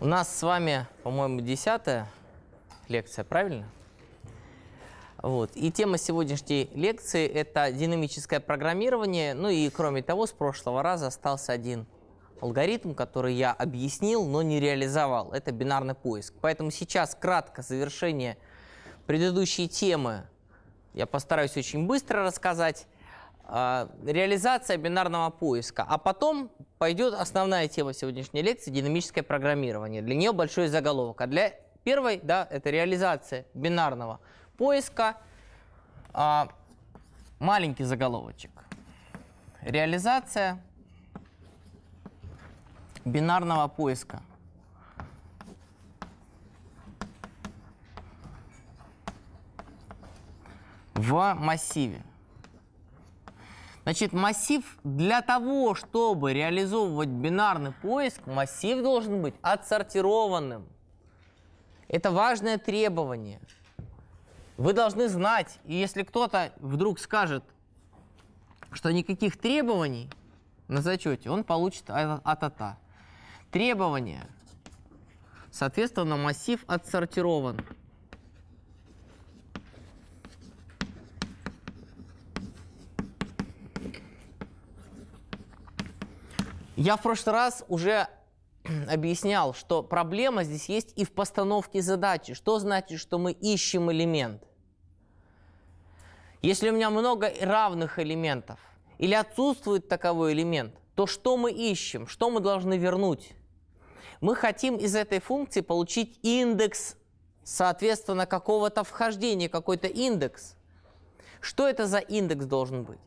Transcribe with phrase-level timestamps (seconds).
[0.00, 2.06] У нас с вами, по-моему, десятая
[2.86, 3.68] лекция, правильно?
[5.20, 5.50] Вот.
[5.56, 9.34] И тема сегодняшней лекции– это динамическое программирование.
[9.34, 11.84] Ну и, кроме того, с прошлого раза остался один
[12.40, 15.32] алгоритм, который я объяснил, но не реализовал.
[15.32, 16.32] Это бинарный поиск.
[16.40, 18.38] Поэтому сейчас кратко завершение
[19.08, 20.28] предыдущей темы.
[20.94, 22.86] Я постараюсь очень быстро рассказать.
[23.42, 25.84] А, реализация бинарного поиска.
[25.88, 30.00] А потом пойдет основная тема сегодняшней лекции– динамическое программирование.
[30.00, 31.20] Для нее большой заголовок.
[31.20, 31.50] А для
[31.84, 34.20] первой, да, это реализация бинарного
[34.56, 35.16] поиска.
[36.12, 36.48] А,
[37.38, 38.50] маленький заголовочек.
[39.62, 40.62] Реализация
[43.04, 44.22] бинарного поиска.
[50.94, 52.02] В массиве.
[53.88, 60.68] Значит, массив для того, чтобы реализовывать бинарный поиск, массив должен быть отсортированным.
[61.88, 63.40] Это важное требование.
[64.58, 67.42] Вы должны знать, и если кто-то вдруг скажет,
[68.72, 70.10] что никаких требований
[70.68, 72.76] на зачете, он получит а-та-та.
[73.50, 74.28] Требования.
[75.50, 77.64] Соответственно, массив отсортирован.
[86.78, 88.06] Я в прошлый раз уже
[88.88, 92.34] объяснял, что проблема здесь есть и в постановке задачи.
[92.34, 94.44] Что значит, что мы ищем элемент?
[96.40, 98.60] Если у меня много равных элементов
[98.98, 102.06] или отсутствует таковой элемент, то что мы ищем?
[102.06, 103.32] Что мы должны вернуть?
[104.20, 106.94] Мы хотим из этой функции получить индекс,
[107.42, 110.54] соответственно, какого-то вхождения, какой-то индекс.
[111.40, 113.00] Что это за индекс должен быть?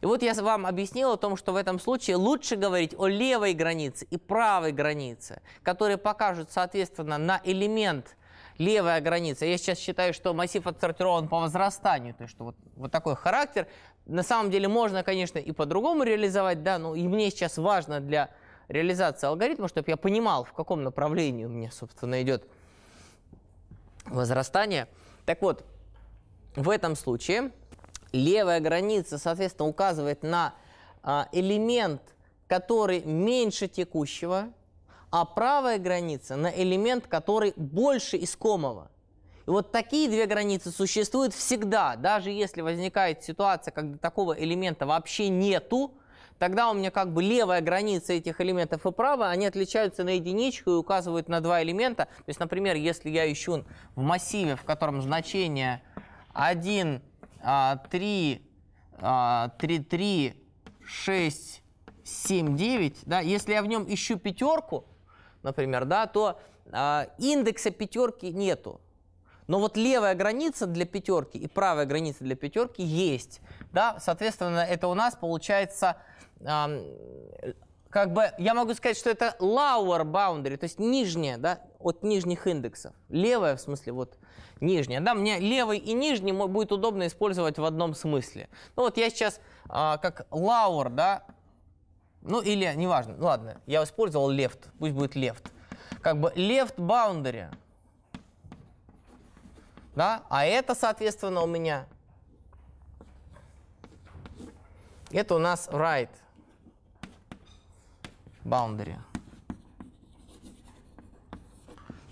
[0.00, 3.52] И вот я вам объяснил о том, что в этом случае лучше говорить о левой
[3.52, 8.16] границе и правой границе, которые покажут, соответственно, на элемент
[8.56, 9.44] левая граница.
[9.44, 13.66] Я сейчас считаю, что массив отсортирован по возрастанию, то есть что вот, вот такой характер.
[14.06, 18.30] На самом деле можно, конечно, и по-другому реализовать, да, но и мне сейчас важно для
[18.68, 22.46] реализации алгоритма, чтобы я понимал, в каком направлении у меня, собственно, идет
[24.06, 24.88] возрастание.
[25.26, 25.64] Так вот,
[26.56, 27.52] в этом случае
[28.12, 30.54] левая граница, соответственно, указывает на
[31.02, 32.02] а, элемент,
[32.46, 34.52] который меньше текущего,
[35.10, 38.90] а правая граница на элемент, который больше искомого.
[39.46, 45.28] И вот такие две границы существуют всегда, даже если возникает ситуация, когда такого элемента вообще
[45.28, 45.94] нету,
[46.38, 50.70] тогда у меня как бы левая граница этих элементов и правая, они отличаются на единичку
[50.70, 52.04] и указывают на два элемента.
[52.04, 53.64] То есть, например, если я ищу
[53.96, 55.82] в массиве, в котором значение
[56.32, 57.02] 1
[57.42, 58.42] 3,
[59.58, 60.34] 3, 3,
[60.84, 61.62] 6,
[62.04, 64.84] 7, 9, да, если я в нем ищу пятерку,
[65.42, 66.40] например, да, то
[66.72, 68.80] а, индекса пятерки нету.
[69.46, 73.40] Но вот левая граница для пятерки и правая граница для пятерки есть.
[73.72, 73.98] Да?
[73.98, 75.96] Соответственно, это у нас получается
[77.90, 82.46] как бы я могу сказать, что это lower boundary, то есть нижняя, да, от нижних
[82.46, 82.94] индексов.
[83.08, 84.16] Левая, в смысле, вот
[84.60, 85.00] нижняя.
[85.00, 88.48] Да, мне левый и нижний будет удобно использовать в одном смысле.
[88.76, 91.24] Ну вот я сейчас а, как lower, да,
[92.22, 95.50] ну или, неважно, ну ладно, я использовал left, пусть будет left.
[96.00, 97.52] Как бы left boundary,
[99.96, 101.86] да, а это, соответственно, у меня,
[105.10, 106.10] это у нас right
[108.44, 108.96] boundary.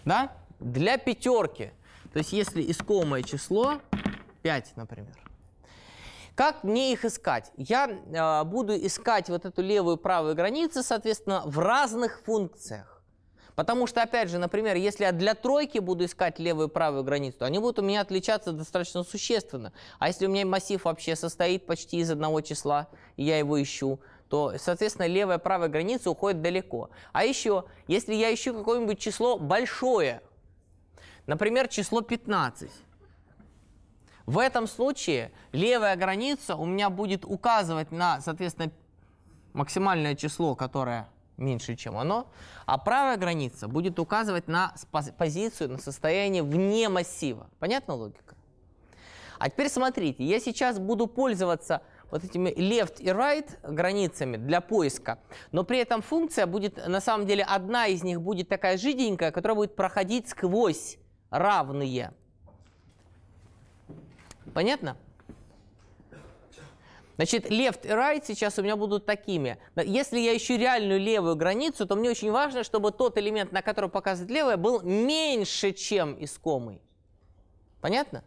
[0.05, 0.33] Да?
[0.61, 1.73] Для пятерки.
[2.13, 3.81] То есть если искомое число
[4.43, 5.15] 5, например.
[6.35, 7.51] Как мне их искать?
[7.57, 13.03] Я э, буду искать вот эту левую и правую границы, соответственно, в разных функциях.
[13.59, 17.39] Потому что, опять же, например, если я для тройки буду искать левую и правую границу,
[17.41, 19.73] то они будут у меня отличаться достаточно существенно.
[19.99, 23.99] А если у меня массив вообще состоит почти из одного числа, и я его ищу,
[24.29, 26.91] то, соответственно, левая и правая граница уходит далеко.
[27.13, 30.23] А еще, если я ищу какое-нибудь число большое,
[31.27, 32.71] например, число 15,
[34.27, 38.71] в этом случае левая граница у меня будет указывать на, соответственно,
[39.55, 41.09] максимальное число, которое
[41.39, 42.31] меньше, чем оно,
[42.67, 44.75] а правая граница будет указывать на
[45.17, 47.49] позицию, на состояние вне массива.
[47.59, 48.35] Понятна логика?
[49.39, 55.19] А теперь смотрите, я сейчас буду пользоваться вот этими left и right границами для поиска,
[55.53, 59.57] но при этом функция будет, на самом деле, одна из них будет такая жиденькая, которая
[59.57, 60.99] будет проходить сквозь
[61.31, 62.13] равные.
[64.55, 64.97] Понятно?
[67.17, 69.59] Значит, left и right сейчас у меня будут такими.
[69.75, 73.91] Если я ищу реальную левую границу, то мне очень важно, чтобы тот элемент, на который
[73.91, 76.81] показывает левая, был меньше, чем искомый.
[77.81, 78.23] Понятно?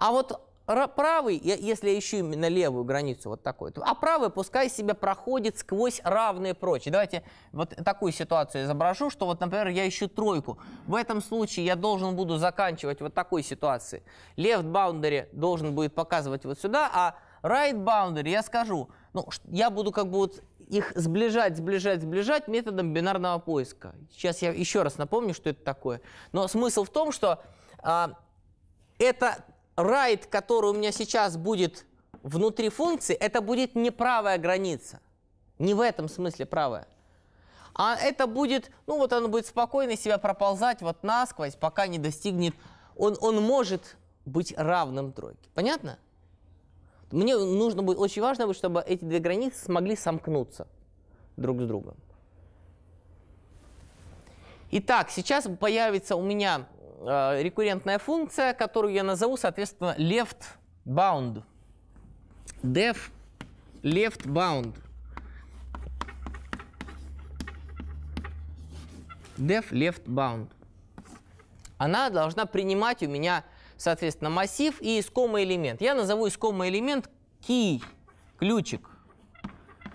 [0.00, 4.94] А вот правый, если я ищу именно левую границу вот такой, а правый пускай себя
[4.94, 6.92] проходит сквозь равные прочие.
[6.92, 7.22] Давайте
[7.52, 10.58] вот такую ситуацию изображу, что вот, например, я ищу тройку.
[10.86, 14.02] В этом случае я должен буду заканчивать вот такой ситуации.
[14.36, 19.92] Left boundary должен будет показывать вот сюда, а right boundary я скажу, ну, я буду
[19.92, 23.94] как бы вот их сближать, сближать, сближать методом бинарного поиска.
[24.10, 26.00] Сейчас я еще раз напомню, что это такое.
[26.32, 27.40] Но смысл в том, что
[27.78, 28.14] а,
[28.98, 29.44] это
[29.76, 31.84] right, который у меня сейчас будет
[32.22, 35.00] внутри функции, это будет не правая граница.
[35.58, 36.86] Не в этом смысле правая.
[37.74, 42.54] А это будет, ну вот он будет спокойно себя проползать вот насквозь, пока не достигнет,
[42.96, 45.50] он, он может быть равным тройке.
[45.54, 45.98] Понятно?
[47.12, 50.66] Мне нужно будет, очень важно, чтобы эти две границы смогли сомкнуться
[51.36, 51.96] друг с другом.
[54.72, 56.66] Итак, сейчас появится у меня
[56.98, 60.44] э, рекуррентная функция, которую я назову, соответственно, left
[60.84, 61.42] bound.
[62.62, 63.10] def
[63.82, 64.74] left bound.
[69.36, 70.48] def left bound.
[71.78, 73.44] Она должна принимать у меня,
[73.76, 75.80] соответственно, массив и искомый элемент.
[75.80, 77.10] Я назову искомый элемент
[77.46, 77.82] key,
[78.38, 78.88] ключик.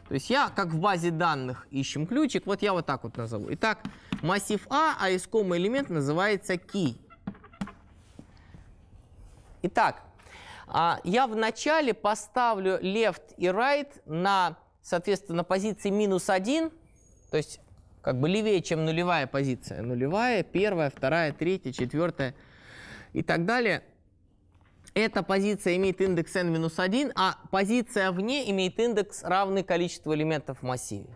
[0.08, 3.48] То есть я, как в базе данных ищем ключик, вот я вот так вот назову.
[3.52, 3.80] Итак,
[4.22, 6.96] массив А, а искомый элемент называется key.
[9.64, 10.02] Итак,
[10.68, 16.72] а, я вначале поставлю left и right на, соответственно, позиции минус 1,
[17.30, 17.60] то есть
[18.02, 19.82] как бы левее, чем нулевая позиция.
[19.82, 22.34] Нулевая, первая, вторая, третья, четвертая
[23.14, 23.84] и так далее.
[24.94, 31.16] Эта позиция имеет индекс n-1, а позиция вне имеет индекс равный количеству элементов в массиве.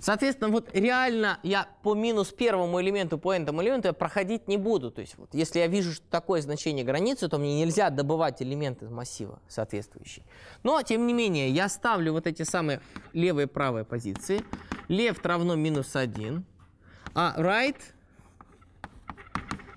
[0.00, 4.90] Соответственно, вот реально я по минус первому элементу, по n элементу я проходить не буду.
[4.90, 8.88] То есть вот, если я вижу что такое значение границы, то мне нельзя добывать элементы
[8.88, 10.24] массива соответствующие.
[10.62, 12.80] Но, тем не менее, я ставлю вот эти самые
[13.12, 14.42] левые и правые позиции.
[14.88, 16.44] Left равно минус 1,
[17.14, 17.80] а right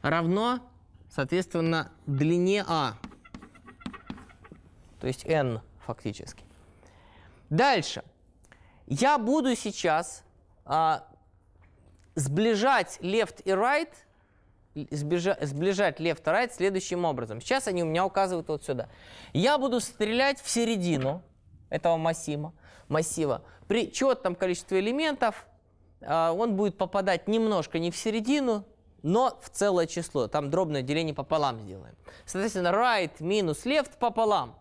[0.02, 0.60] равно
[1.12, 2.96] соответственно, длине А.
[5.00, 6.44] То есть n фактически.
[7.50, 8.04] Дальше.
[8.94, 10.22] Я буду сейчас
[10.66, 11.08] а,
[12.16, 13.88] сближать left и right,
[14.76, 17.40] сближать, сближать left и right следующим образом.
[17.40, 18.90] Сейчас они у меня указывают вот сюда.
[19.32, 21.24] Я буду стрелять в середину
[21.70, 22.52] этого массива.
[22.90, 23.44] массива.
[23.70, 25.46] При четном количестве элементов
[26.02, 28.66] а, он будет попадать немножко не в середину,
[29.04, 30.28] но в целое число.
[30.28, 31.96] Там дробное деление пополам сделаем.
[32.26, 34.54] Соответственно, right минус left пополам.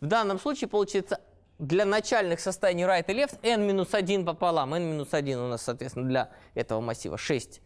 [0.00, 1.20] В данном случае получится
[1.58, 4.74] для начальных состояний right и left n минус 1 пополам.
[4.74, 7.60] n минус 1 у нас, соответственно, для этого массива 6.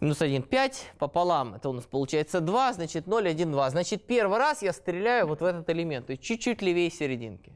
[0.00, 1.54] Минус 1 5 пополам.
[1.54, 3.70] Это у нас получается 2, значит 0, 1, 2.
[3.70, 7.52] Значит, первый раз я стреляю вот в этот элемент, то есть чуть-чуть левее серединки.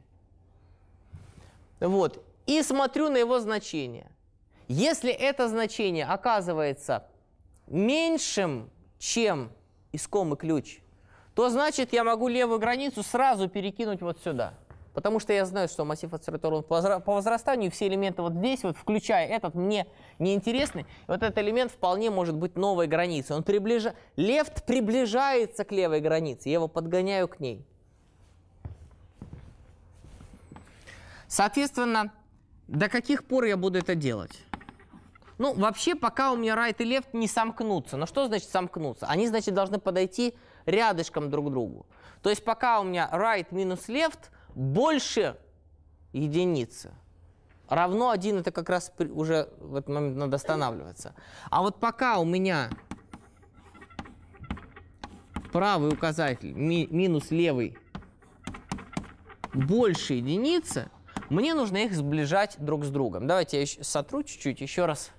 [1.81, 2.23] Вот.
[2.47, 4.11] И смотрю на его значение.
[4.69, 7.07] Если это значение оказывается
[7.67, 9.51] меньшим, чем
[9.93, 10.81] искомый ключ,
[11.35, 14.55] то значит я могу левую границу сразу перекинуть вот сюда.
[14.95, 19.27] Потому что я знаю, что массив акселератора по возрастанию, все элементы вот здесь, вот включая
[19.27, 19.89] этот, мне
[20.21, 20.87] не интересны.
[21.09, 23.35] вот этот элемент вполне может быть новой границей.
[23.35, 23.95] Он приближа...
[24.15, 27.67] Лефт приближается к левой границе, я его подгоняю к ней.
[31.27, 32.13] Соответственно,
[32.69, 34.45] до каких пор я буду это делать?
[35.39, 37.97] Ну, вообще, пока у меня right и left не сомкнутся.
[37.97, 39.07] Но что значит сомкнуться?
[39.07, 41.87] Они, значит, должны подойти рядышком друг к другу.
[42.23, 45.37] То есть пока у меня right минус left больше
[46.13, 46.93] единицы,
[47.69, 51.15] равно 1, это как раз уже в этот момент надо останавливаться.
[51.51, 52.71] А вот пока у меня
[55.53, 57.77] правый указатель ми минус левый
[59.53, 60.91] больше единицы,
[61.31, 63.27] мне нужно их сближать друг с другом.
[63.27, 65.11] Давайте я сотру чуть-чуть, еще раз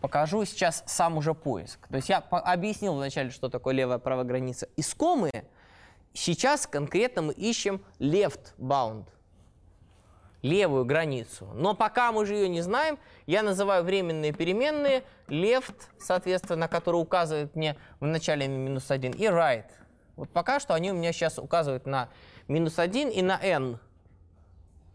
[0.00, 1.86] покажу сейчас сам уже поиск.
[1.88, 4.68] То есть я объяснил вначале, что такое левая правая граница.
[4.76, 5.44] Искомые
[6.12, 9.06] сейчас конкретно мы ищем left bound,
[10.42, 11.48] левую границу.
[11.54, 17.54] Но пока мы же ее не знаем, я называю временные переменные left, соответственно, который указывает
[17.54, 19.66] мне в начале минус 1, и right.
[20.16, 22.10] Вот пока что они у меня сейчас указывают на
[22.48, 23.78] минус 1 и на n,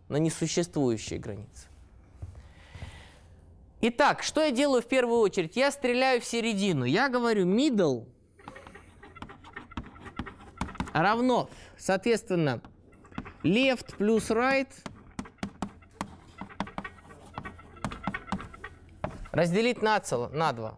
[0.09, 1.67] на несуществующие границы.
[3.81, 5.55] Итак, что я делаю в первую очередь?
[5.55, 6.85] Я стреляю в середину.
[6.85, 8.07] Я говорю middle
[11.01, 12.61] равно, соответственно,
[13.43, 14.69] left плюс right
[19.31, 20.75] разделить на, цело, на 2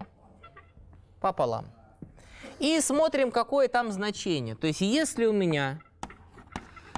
[1.22, 1.68] пополам.
[2.60, 4.56] И смотрим, какое там значение.
[4.56, 5.80] То есть если у меня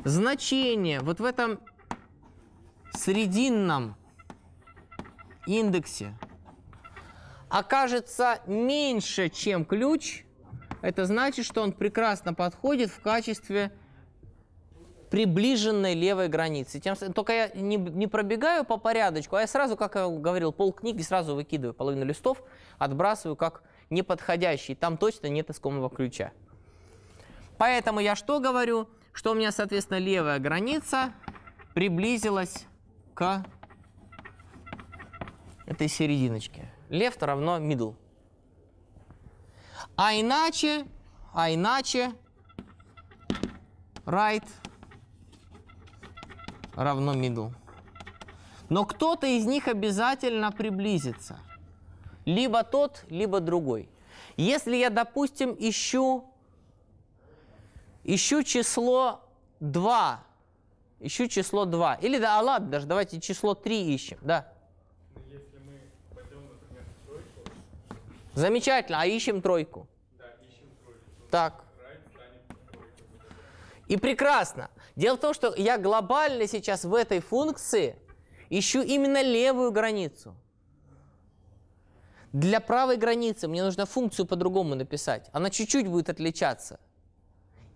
[0.05, 1.59] значение вот в этом
[2.93, 3.97] срединном
[5.45, 6.13] индексе
[7.49, 10.23] окажется меньше, чем ключ,
[10.81, 13.71] это значит, что он прекрасно подходит в качестве
[15.09, 16.79] приближенной левой границы.
[16.79, 20.71] Тем, только я не, не пробегаю по порядочку, а я сразу, как я говорил, пол
[20.71, 22.43] книги сразу выкидываю, половину листов
[22.77, 24.75] отбрасываю как неподходящий.
[24.75, 26.31] Там точно нет искомого ключа.
[27.57, 28.87] Поэтому я что говорю?
[29.11, 31.11] Что у меня, соответственно, левая граница
[31.73, 32.65] приблизилась
[33.15, 33.43] к
[35.65, 36.71] этой серединочке.
[36.89, 37.95] Left равно middle.
[40.01, 40.85] А иначе,
[41.33, 42.13] а иначе
[44.05, 44.47] right
[46.73, 47.51] равно middle.
[48.69, 51.37] Но кто-то из них обязательно приблизится.
[52.23, 53.89] Либо тот, либо другой.
[54.37, 56.23] Если я, допустим, ищу,
[58.05, 59.19] ищу число
[59.59, 60.23] 2,
[61.01, 64.47] ищу число 2, или да, а ладно, даже давайте число 3 ищем, да.
[68.39, 69.85] Замечательно, а ищем тройку.
[70.17, 71.01] Да, ищем тройку.
[71.29, 71.63] Так.
[73.89, 74.69] И прекрасно.
[74.95, 77.97] Дело в том, что я глобально сейчас в этой функции
[78.49, 80.35] ищу именно левую границу.
[82.31, 85.29] Для правой границы мне нужно функцию по-другому написать.
[85.33, 86.79] Она чуть-чуть будет отличаться.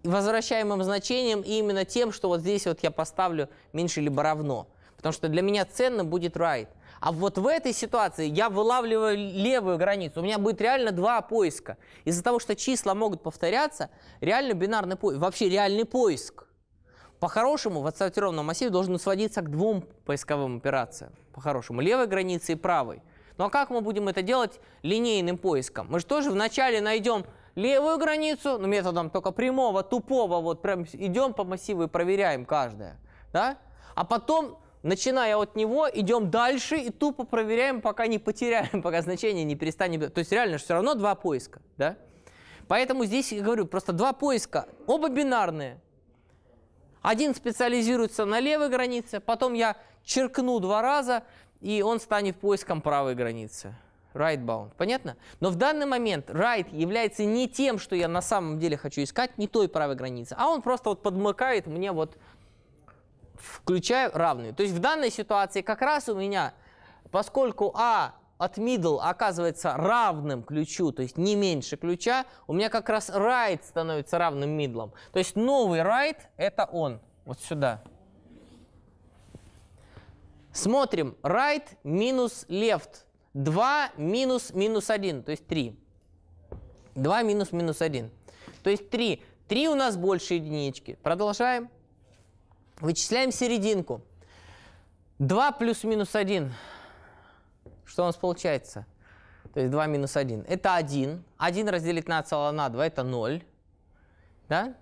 [0.04, 4.70] И возвращаемым значением и именно тем, что вот здесь вот я поставлю меньше либо равно.
[5.04, 6.70] Потому что для меня ценно будет right.
[7.02, 10.22] А вот в этой ситуации я вылавливаю левую границу.
[10.22, 11.76] У меня будет реально два поиска.
[12.06, 13.90] Из-за того, что числа могут повторяться,
[14.22, 16.46] реально бинарный поиск, вообще реальный поиск.
[17.20, 21.12] По-хорошему, в отсортированном массиве должен сводиться к двум поисковым операциям.
[21.34, 23.02] По-хорошему, левой границе и правой.
[23.38, 25.88] Ну а как мы будем это делать линейным поиском?
[25.90, 31.34] Мы же тоже вначале найдем левую границу, ну, методом только прямого, тупого, вот прям идем
[31.34, 32.98] по массиву и проверяем каждое,
[33.34, 33.58] да?
[33.96, 39.44] А потом, начиная от него, идем дальше и тупо проверяем, пока не потеряем, пока значение
[39.44, 40.12] не перестанем.
[40.12, 41.98] То есть реально все равно два поиска, да?
[42.68, 45.80] Поэтому здесь, я говорю, просто два поиска, оба бинарные.
[47.02, 49.76] Один специализируется на левой границе, потом я
[50.06, 51.24] черкну два раза,
[51.60, 53.76] и он станет поиском правой границы.
[54.14, 54.72] Right bound.
[54.78, 55.18] Понятно?
[55.40, 59.38] Но в данный момент right является не тем, что я на самом деле хочу искать,
[59.38, 62.18] не той правой границы, а он просто вот подмыкает мне вот,
[63.44, 64.54] включая равную.
[64.54, 66.54] То есть в данной ситуации как раз у меня,
[67.12, 72.90] поскольку а от middle оказывается равным ключу, то есть не меньше ключа, у меня как
[72.90, 74.92] раз right становится равным middle.
[75.12, 77.82] То есть новый right это он, вот сюда.
[80.52, 81.18] Смотрим.
[81.24, 83.06] Right минус left.
[83.34, 85.76] 2 минус минус 1, то есть 3.
[86.94, 88.12] 2 минус минус 1.
[88.62, 89.24] То есть 3.
[89.48, 90.98] 3 у нас больше единички.
[91.02, 91.70] Продолжаем.
[92.80, 94.02] Вычисляем серединку.
[95.20, 96.54] 2 плюс минус 1.
[97.86, 98.86] Что у нас получается?
[99.54, 100.46] То есть 2 минус 1.
[100.48, 101.24] Это 1.
[101.38, 103.44] 1 разделить на целое на 2 это 0.
[104.50, 104.76] Да?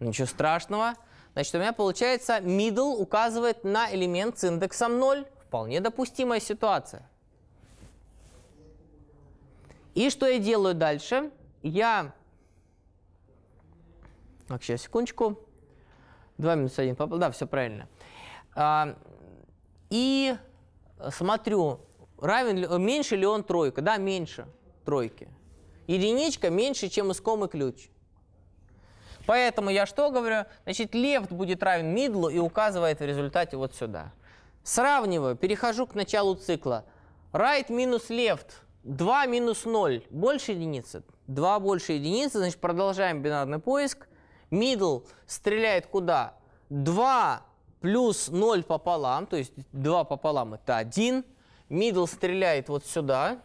[0.00, 0.94] Ничего страшного.
[1.34, 5.26] Значит, у меня получается middle указывает на элемент с индексом 0.
[5.46, 7.08] Вполне допустимая ситуация.
[9.94, 11.30] И что я делаю дальше?
[11.62, 12.14] Я...
[14.48, 15.38] Так, сейчас, секундочку.
[16.42, 17.18] 2 минус 1 попал.
[17.18, 17.88] Да, все правильно.
[18.54, 18.96] А,
[19.88, 20.36] и
[21.10, 21.80] смотрю,
[22.20, 23.80] равен меньше ли он тройка.
[23.80, 24.46] Да, меньше
[24.84, 25.28] тройки.
[25.86, 27.88] Единичка меньше, чем искомый ключ.
[29.26, 30.44] Поэтому я что говорю?
[30.64, 34.12] Значит, left будет равен middle и указывает в результате вот сюда.
[34.64, 36.84] Сравниваю, перехожу к началу цикла.
[37.32, 38.46] Right минус left.
[38.84, 40.04] 2 минус 0.
[40.10, 41.04] Больше единицы?
[41.28, 42.38] 2 больше единицы.
[42.38, 44.08] Значит, продолжаем бинарный поиск.
[44.52, 46.34] Middle стреляет куда?
[46.68, 47.42] 2
[47.80, 49.26] плюс 0 пополам.
[49.26, 51.24] То есть 2 пополам это 1.
[51.70, 53.40] Middle стреляет вот сюда.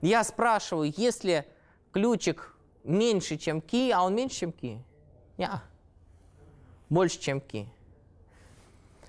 [0.00, 1.46] Я спрашиваю, если
[1.92, 4.82] ключик меньше, чем ки, а он меньше, чем ки?
[5.38, 5.48] Не,
[6.88, 7.68] больше, чем ки.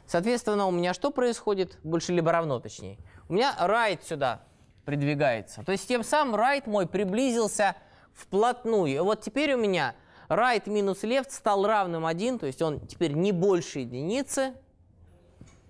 [0.07, 1.77] Соответственно, у меня что происходит?
[1.83, 2.97] Больше либо равно, точнее.
[3.27, 4.43] У меня right сюда
[4.85, 5.63] придвигается.
[5.63, 7.75] То есть тем самым right мой приблизился
[8.13, 8.95] вплотную.
[8.95, 9.95] И вот теперь у меня
[10.29, 14.53] right минус left стал равным 1, то есть он теперь не больше единицы.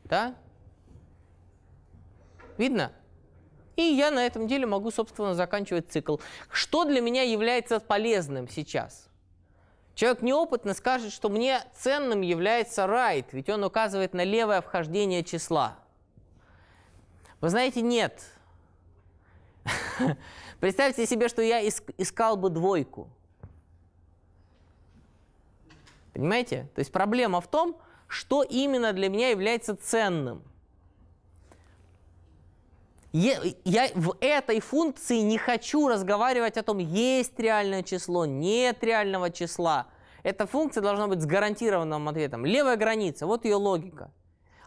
[0.04, 0.36] Да?
[2.58, 2.92] Видно?
[3.76, 6.18] И я на этом деле могу, собственно, заканчивать цикл.
[6.50, 9.10] Что для меня является полезным сейчас?
[9.96, 15.78] Человек неопытный скажет, что мне ценным является right, ведь он указывает на левое вхождение числа.
[17.42, 18.22] Вы знаете, нет.
[20.60, 23.10] Представьте себе, что я искал бы двойку.
[26.16, 26.70] Понимаете?
[26.74, 30.44] То есть проблема в том, что именно для меня является ценным.
[33.12, 33.40] Я,
[33.96, 39.88] в этой функции не хочу разговаривать о том, есть реальное число, нет реального числа.
[40.24, 42.46] Эта функция должна быть с гарантированным ответом.
[42.46, 44.12] Левая граница, вот ее логика.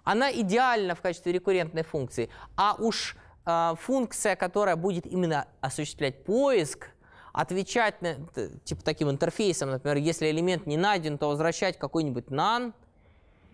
[0.04, 2.28] Она идеальна в качестве рекуррентной функции.
[2.56, 6.90] А уж э, функция, которая будет именно осуществлять поиск,
[7.38, 8.16] отвечать на,
[8.64, 12.72] типа таким интерфейсом, например, если элемент не найден, то возвращать какой-нибудь none,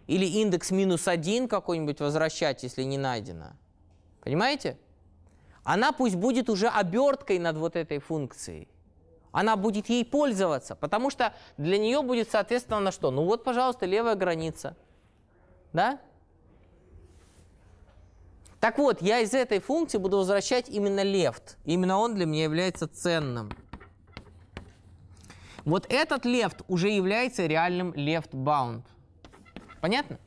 [0.06, 3.52] или индекс минус один какой-нибудь возвращать, если не найдено.
[4.22, 4.78] Понимаете?
[5.64, 8.68] Она пусть будет уже оберткой над вот этой функцией.
[9.32, 13.10] Она будет ей пользоваться, потому что для нее будет соответственно что?
[13.10, 14.78] Ну вот, пожалуйста, левая граница.
[15.74, 16.00] Да?
[18.60, 21.56] Так вот, я из этой функции буду возвращать именно left.
[21.66, 23.50] Именно он для меня является ценным.
[25.64, 28.82] Вот этот left уже является реальным left bound.
[29.80, 30.18] Понятно?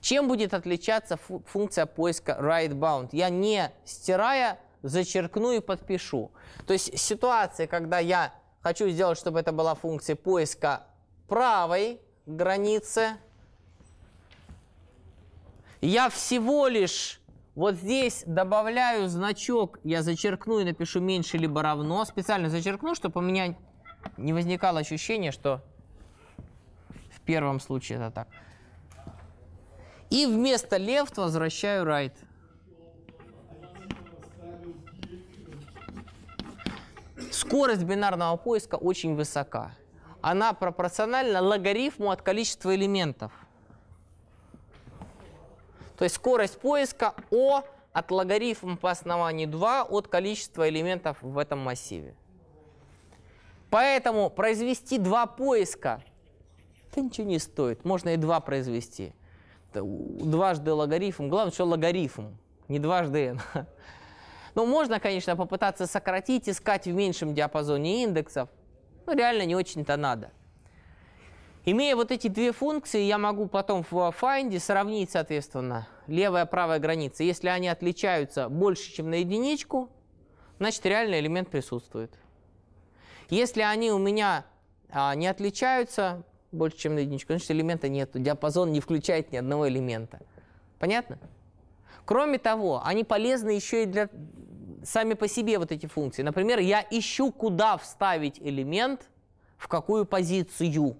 [0.00, 3.08] Чем будет отличаться функция поиска right bound?
[3.12, 6.30] Я не стирая, зачеркну и подпишу.
[6.66, 10.86] То есть ситуация, когда я хочу сделать, чтобы это была функция поиска
[11.28, 13.16] правой границы,
[15.80, 17.20] я всего лишь
[17.54, 22.04] вот здесь добавляю значок, я зачеркну и напишу меньше либо равно.
[22.04, 23.56] Специально зачеркну, чтобы у меня
[24.16, 25.62] не возникало ощущения, что
[27.10, 28.28] в первом случае это так.
[30.10, 32.14] И вместо left возвращаю right.
[37.30, 39.72] Скорость бинарного поиска очень высока.
[40.20, 43.32] Она пропорциональна логарифму от количества элементов.
[45.96, 51.60] То есть скорость поиска О от логарифма по основанию 2 от количества элементов в этом
[51.60, 52.14] массиве.
[53.76, 56.02] Поэтому произвести два поиска,
[56.90, 57.84] это ничего не стоит.
[57.84, 59.12] Можно и два произвести.
[59.74, 61.28] Дважды логарифм.
[61.28, 63.40] Главное, что логарифм, не дважды n.
[64.54, 68.48] Ну, можно, конечно, попытаться сократить, искать в меньшем диапазоне индексов.
[69.04, 70.30] Но реально не очень-то надо.
[71.66, 76.78] Имея вот эти две функции, я могу потом в find сравнить, соответственно, левая и правая
[76.78, 77.24] граница.
[77.24, 79.90] Если они отличаются больше, чем на единичку,
[80.58, 82.18] значит, реальный элемент присутствует.
[83.28, 84.44] Если они у меня
[84.90, 88.10] а, не отличаются больше, чем на единичку, значит элемента нет.
[88.14, 90.20] Диапазон не включает ни одного элемента.
[90.78, 91.18] Понятно?
[92.04, 94.08] Кроме того, они полезны еще и для
[94.84, 96.22] сами по себе вот эти функции.
[96.22, 99.08] Например, я ищу, куда вставить элемент,
[99.56, 100.96] в какую позицию.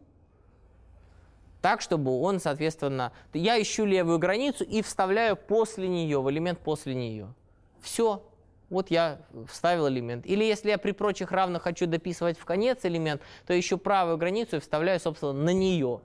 [1.63, 6.95] Так, чтобы он, соответственно, я ищу левую границу и вставляю после нее, в элемент после
[6.95, 7.33] нее.
[7.81, 8.23] Все,
[8.69, 10.27] вот я вставил элемент.
[10.27, 14.57] Или если я при прочих равных хочу дописывать в конец элемент, то ищу правую границу
[14.57, 16.01] и вставляю, собственно, на нее.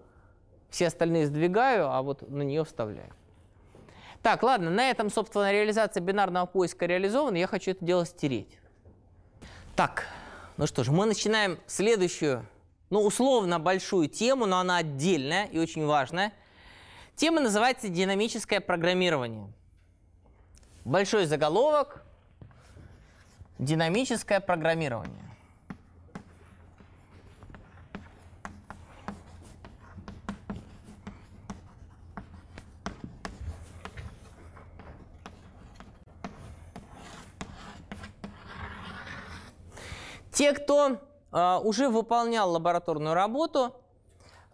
[0.70, 3.14] Все остальные сдвигаю, а вот на нее вставляю.
[4.22, 7.38] Так, ладно, на этом, собственно, реализация бинарного поиска реализована.
[7.38, 8.60] Я хочу это дело стереть.
[9.76, 10.06] Так,
[10.58, 12.46] ну что ж, мы начинаем следующую,
[12.92, 16.34] ну, условно большую тему, но она отдельная и очень важная.
[17.16, 19.52] Тема называется «Динамическое программирование».
[20.86, 22.04] Большой заголовок,
[23.62, 25.24] Динамическое программирование.
[40.32, 40.98] Те, кто
[41.32, 43.76] э, уже выполнял лабораторную работу,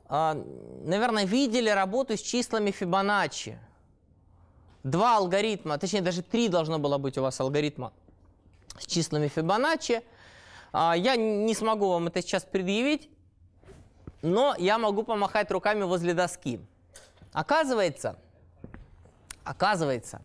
[0.09, 0.33] э,
[0.83, 3.57] наверное, видели работу с числами Фибоначчи.
[4.83, 7.93] Два алгоритма, точнее даже три должно было быть у вас алгоритма
[8.79, 10.03] с числами Фибоначчи.
[10.71, 13.09] А, я не смогу вам это сейчас предъявить,
[14.21, 16.59] но я могу помахать руками возле доски.
[17.33, 18.17] Оказывается,
[19.43, 20.21] оказывается,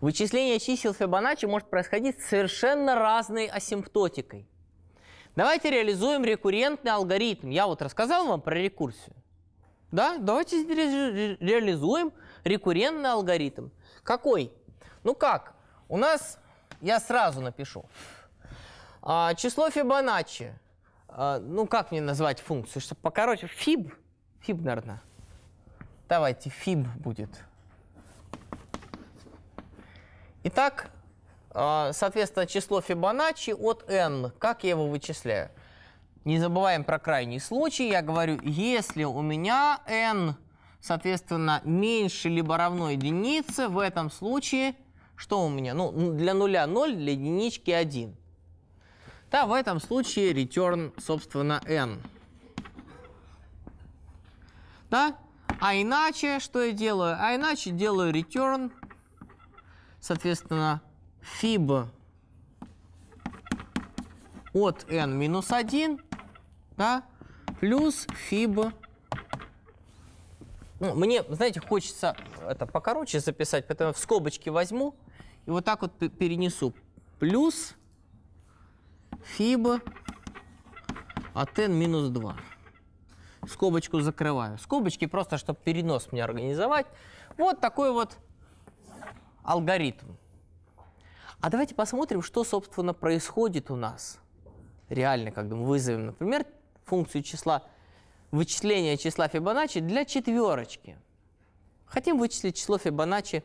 [0.00, 4.46] вычисление чисел Фибоначчи может происходить с совершенно разной асимптотикой.
[5.36, 7.50] Давайте реализуем рекуррентный алгоритм.
[7.50, 9.14] Я вот рассказал вам про рекурсию.
[9.92, 12.12] Да, давайте ре реализуем
[12.44, 13.70] рекуррентный алгоритм.
[14.02, 14.52] Какой?
[15.02, 15.54] Ну как?
[15.88, 16.38] У нас
[16.80, 17.84] я сразу напишу.
[19.02, 20.52] А, число Фибоначчи.
[21.08, 22.82] А, ну, как мне назвать функцию?
[22.82, 23.46] Чтобы покороче.
[23.46, 23.94] Фиб.
[24.40, 25.02] Фиб, наверное.
[26.08, 27.30] Давайте, фиб будет.
[30.42, 30.90] Итак,
[31.50, 34.32] а, соответственно, число Фибоначчи от n.
[34.38, 35.50] Как я его вычисляю?
[36.24, 37.88] Не забываем про крайний случай.
[37.88, 40.36] Я говорю, если у меня n,
[40.80, 44.74] соответственно, меньше либо равно единице, в этом случае
[45.20, 45.74] что у меня?
[45.74, 48.16] Ну, для нуля 0, для единички 1.
[49.30, 52.00] Да, в этом случае return, собственно, n.
[54.88, 55.14] Да?
[55.60, 57.18] А иначе что я делаю?
[57.20, 58.72] А иначе делаю return,
[60.00, 60.80] соответственно,
[61.20, 61.86] fib
[64.54, 66.00] от n минус 1
[66.78, 67.04] да,
[67.60, 68.72] плюс fib.
[70.80, 72.16] Ну, мне, знаете, хочется
[72.48, 74.94] это покороче записать, поэтому в скобочки возьму
[75.46, 76.74] и вот так вот перенесу.
[77.18, 77.74] Плюс
[79.38, 79.80] fib
[81.34, 82.36] от n минус 2.
[83.48, 84.58] Скобочку закрываю.
[84.58, 86.86] Скобочки просто, чтобы перенос мне организовать.
[87.36, 88.18] Вот такой вот
[89.42, 90.14] алгоритм.
[91.40, 94.18] А давайте посмотрим, что, собственно, происходит у нас
[94.90, 96.44] реально, когда мы вызовем, например,
[96.84, 97.62] функцию числа,
[98.30, 100.98] вычисления числа Фибоначчи для четверочки.
[101.86, 103.42] Хотим вычислить число Фибоначчи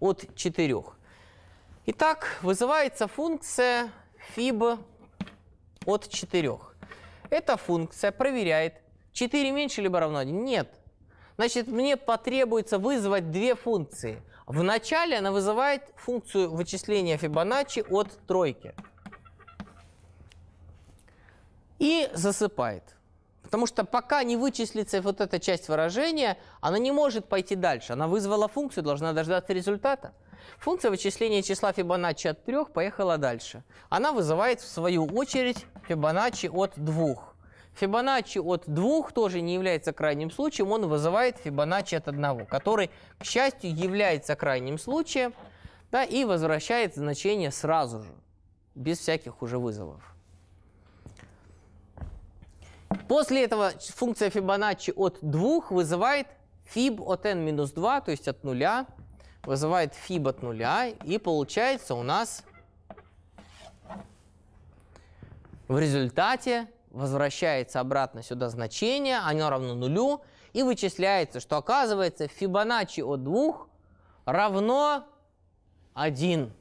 [0.00, 0.82] от 4.
[1.84, 3.90] Итак, вызывается функция
[4.36, 4.78] fib
[5.84, 6.58] от 4.
[7.28, 8.74] Эта функция проверяет,
[9.12, 10.44] 4 меньше либо равно 1.
[10.44, 10.68] Нет.
[11.34, 14.22] Значит, мне потребуется вызвать две функции.
[14.46, 18.76] Вначале она вызывает функцию вычисления Фибоначчи от тройки
[21.80, 22.84] и засыпает.
[23.42, 27.94] Потому что пока не вычислится вот эта часть выражения, она не может пойти дальше.
[27.94, 30.12] Она вызвала функцию, должна дождаться результата.
[30.58, 33.62] Функция вычисления числа Фибоначчи от 3 поехала дальше.
[33.88, 37.32] Она вызывает, в свою очередь, Фибоначчи от 2.
[37.74, 43.24] Фибоначчи от 2 тоже не является крайним случаем, он вызывает Фибоначчи от 1, который, к
[43.24, 45.32] счастью, является крайним случаем
[45.90, 48.12] да, и возвращает значение сразу же,
[48.74, 50.02] без всяких уже вызовов.
[53.08, 56.26] После этого функция Фибоначчи от 2 вызывает
[56.64, 58.86] фиб от n минус 2, то есть от нуля,
[59.44, 62.44] вызывает фиб от нуля, и получается у нас
[65.68, 73.24] в результате возвращается обратно сюда значение, оно равно нулю, и вычисляется, что оказывается Фибоначчи от
[73.24, 73.66] 2
[74.26, 75.06] равно
[75.94, 76.52] 1.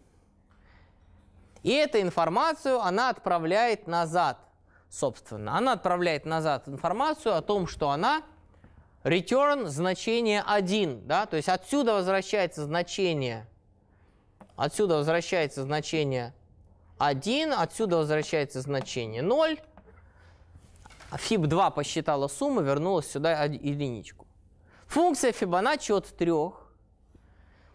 [1.63, 4.37] И эту информацию она отправляет назад–
[4.91, 5.57] собственно.
[5.57, 8.21] Она отправляет назад информацию о том, что она
[9.03, 11.07] return значение 1.
[11.07, 11.25] Да?
[11.25, 13.47] То есть отсюда возвращается значение,
[14.55, 16.33] отсюда возвращается значение
[16.97, 19.59] 1, отсюда возвращается значение 0.
[21.09, 24.25] А FIB2 посчитала сумму, вернулась сюда единичку.
[24.87, 26.31] Функция Фибоначчи от 3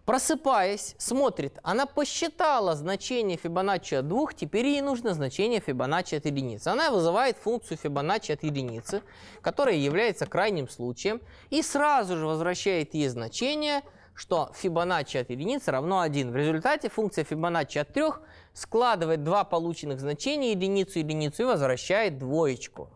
[0.06, 6.68] Просыпаясь, смотрит, она посчитала значение Фибоначчи от 2, теперь ей нужно значение Фибоначчи от единицы.
[6.68, 9.02] Она вызывает функцию Фибоначчи от единицы,
[9.42, 13.82] которая является крайним случаем, и сразу же возвращает ей значение,
[14.14, 16.30] что Фибоначчи от единицы равно 1.
[16.30, 18.04] В результате функция Фибоначчи от 3
[18.52, 22.90] складывает два полученных значения, единицу, единицу, и возвращает двоечку.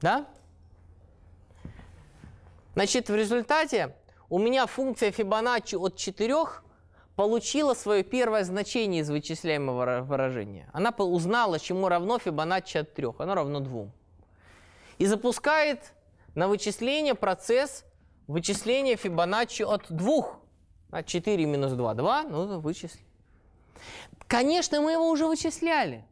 [0.00, 0.26] Да?
[2.80, 3.94] Значит, в результате
[4.30, 6.34] у меня функция Фибоначчи от 4
[7.14, 10.70] получила свое первое значение из вычисляемого выражения.
[10.72, 13.08] Она узнала, чему равно Фибоначчи от 3.
[13.18, 13.86] Оно равно 2.
[14.96, 15.92] И запускает
[16.34, 17.84] на вычисление процесс
[18.26, 21.02] вычисления Фибоначчи от 2.
[21.04, 23.02] 4 минус 2, 2, ну, вычисли.
[24.26, 26.06] Конечно, мы его уже вычисляли.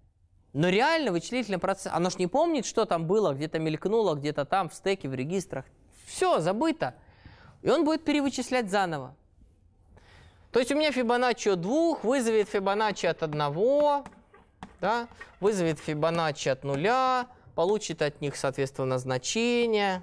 [0.52, 4.68] Но реально вычислительный процесс, оно ж не помнит, что там было, где-то мелькнуло, где-то там
[4.68, 5.64] в стеке, в регистрах.
[6.08, 6.94] Все, забыто.
[7.62, 9.14] И он будет перевычислять заново.
[10.50, 14.04] То есть у меня Фибоначчи от 2 вызовет Фибоначчи от 1,
[14.80, 15.08] да,
[15.40, 20.02] вызовет Фибоначчи от 0, получит от них, соответственно, значение.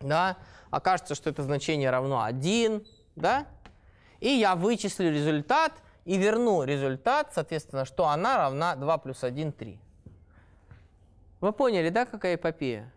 [0.00, 0.36] Да,
[0.70, 3.46] окажется, что это значение равно 1, да,
[4.18, 5.72] и я вычислю результат
[6.04, 9.78] и верну результат, соответственно, что она равна 2 плюс 1, 3.
[11.40, 12.92] Вы поняли, да, какая эпопея?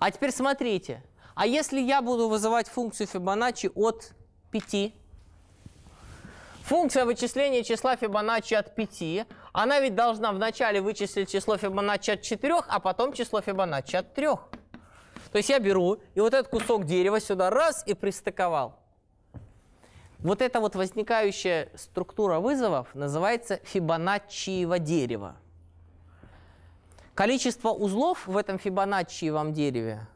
[0.00, 1.02] А теперь смотрите.
[1.34, 4.12] А если я буду вызывать функцию Фибоначчи от
[4.50, 4.94] 5?
[6.62, 12.54] Функция вычисления числа Фибоначчи от 5, она ведь должна вначале вычислить число Фибоначчи от 4,
[12.66, 14.26] а потом число Фибоначчи от 3.
[14.26, 18.80] То есть я беру и вот этот кусок дерева сюда раз и пристыковал.
[20.20, 25.36] Вот эта вот возникающая структура вызовов называется Фибоначчиево дерево.
[27.20, 30.06] Количество узлов в этом фибоначчиевом дереве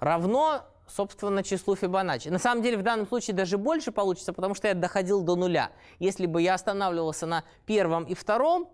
[0.00, 2.28] равно собственно, числу Фибоначчи.
[2.30, 5.70] На самом деле, в данном случае даже больше получится, потому что я доходил до нуля.
[5.98, 8.70] Если бы я останавливался на первом и втором,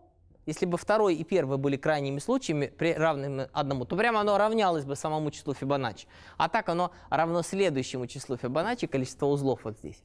[0.46, 4.94] если бы второй и первый были крайними случаями, равными одному, то прямо оно равнялось бы
[4.94, 6.06] самому числу Фибоначчи.
[6.36, 10.00] А так оно равно следующему числу Фибоначчи, количество узлов вот здесь.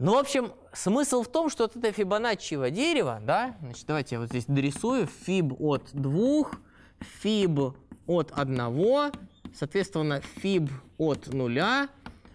[0.00, 4.20] Ну, в общем, смысл в том, что вот это фибоначчиево дерево, да, значит, давайте я
[4.20, 6.54] вот здесь дорисую, фиб от двух,
[7.00, 9.10] фиб от одного,
[9.54, 11.90] соответственно, фиб от нуля,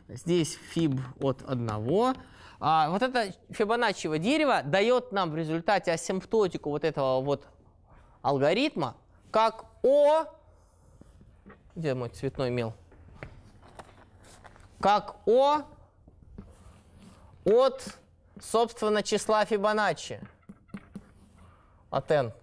[0.07, 2.13] здесь фиб от одного.
[2.59, 7.47] А вот это фибоначчиево дерево дает нам в результате асимптотику вот этого вот
[8.21, 8.95] алгоритма,
[9.31, 10.25] как О,
[11.75, 12.75] где мой цветной мел,
[14.79, 15.63] как О
[17.45, 17.85] от,
[18.41, 20.19] собственно, числа Фибоначчи.
[21.89, 22.33] От n.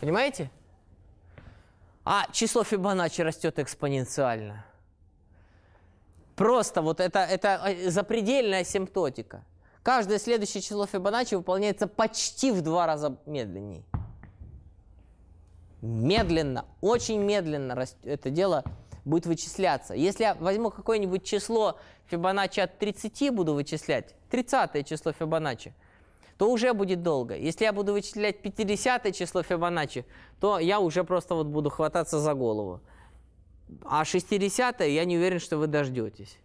[0.00, 0.50] Понимаете?
[2.04, 4.64] А число Фибоначчи растет экспоненциально.
[6.36, 9.42] Просто вот это, это э, запредельная симптотика.
[9.82, 13.82] Каждое следующее число Фибоначчи выполняется почти в два раза медленнее.
[15.80, 18.64] Медленно, очень медленно растет это дело
[19.08, 19.94] будет вычисляться.
[19.94, 25.74] Если я возьму какое-нибудь число Фибоначчи от 30 буду вычислять, 30 число Фибоначчи,
[26.36, 27.34] то уже будет долго.
[27.34, 30.04] Если я буду вычислять 50 число Фибоначчи,
[30.40, 32.80] то я уже просто вот буду хвататься за голову.
[33.84, 36.38] А 60 я не уверен, что вы дождетесь.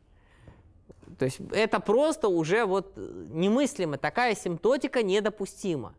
[1.19, 3.97] То есть это просто уже вот немыслимо.
[3.97, 5.93] Такая симптотика недопустима.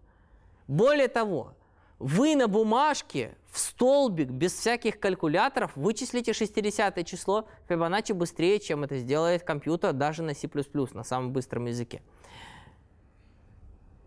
[0.66, 1.52] Более того,
[1.98, 8.98] вы на бумажке в столбик без всяких калькуляторов вычислите 60 число Фибоначчи быстрее, чем это
[8.98, 10.48] сделает компьютер даже на C++,
[10.92, 12.02] на самом быстром языке.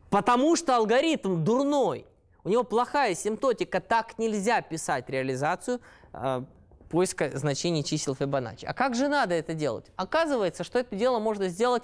[0.09, 2.05] Потому что алгоритм дурной.
[2.43, 5.81] У него плохая симптотика, так нельзя писать реализацию
[6.13, 6.43] э,
[6.89, 8.65] поиска значений чисел Фибоначчи.
[8.65, 9.91] А как же надо это делать?
[9.95, 11.83] Оказывается, что это дело можно сделать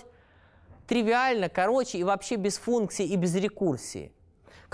[0.88, 4.12] тривиально, короче и вообще без функций и без рекурсии.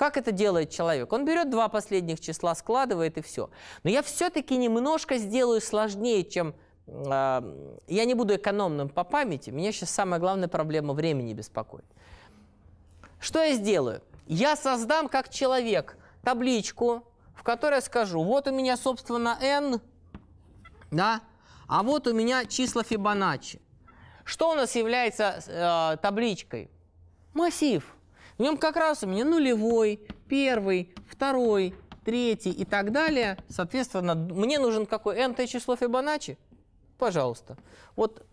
[0.00, 1.12] Как это делает человек?
[1.12, 3.50] Он берет два последних числа, складывает и все.
[3.82, 6.54] Но я все-таки немножко сделаю сложнее, чем...
[6.86, 7.42] Э,
[7.86, 9.50] я не буду экономным по памяти.
[9.50, 11.84] Меня сейчас самая главная проблема времени беспокоит.
[13.20, 14.00] Что я сделаю?
[14.26, 19.82] Я создам как человек табличку, в которой я скажу, вот у меня, собственно, n,
[20.90, 21.20] да,
[21.68, 23.60] а вот у меня числа Фибоначчи.
[24.24, 26.70] Что у нас является э, табличкой?
[27.34, 27.84] Массив.
[28.40, 31.74] В нем как раз у меня нулевой, первый, второй,
[32.06, 33.36] третий и так далее.
[33.50, 35.18] Соответственно, мне нужен какой?
[35.18, 36.38] n число Фибоначчи?
[36.96, 37.58] Пожалуйста.
[37.96, 38.26] Вот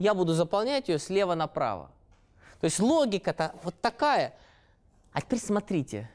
[0.00, 1.92] я буду заполнять ее слева направо.
[2.60, 4.34] То есть логика-то вот такая.
[5.12, 6.10] А теперь смотрите.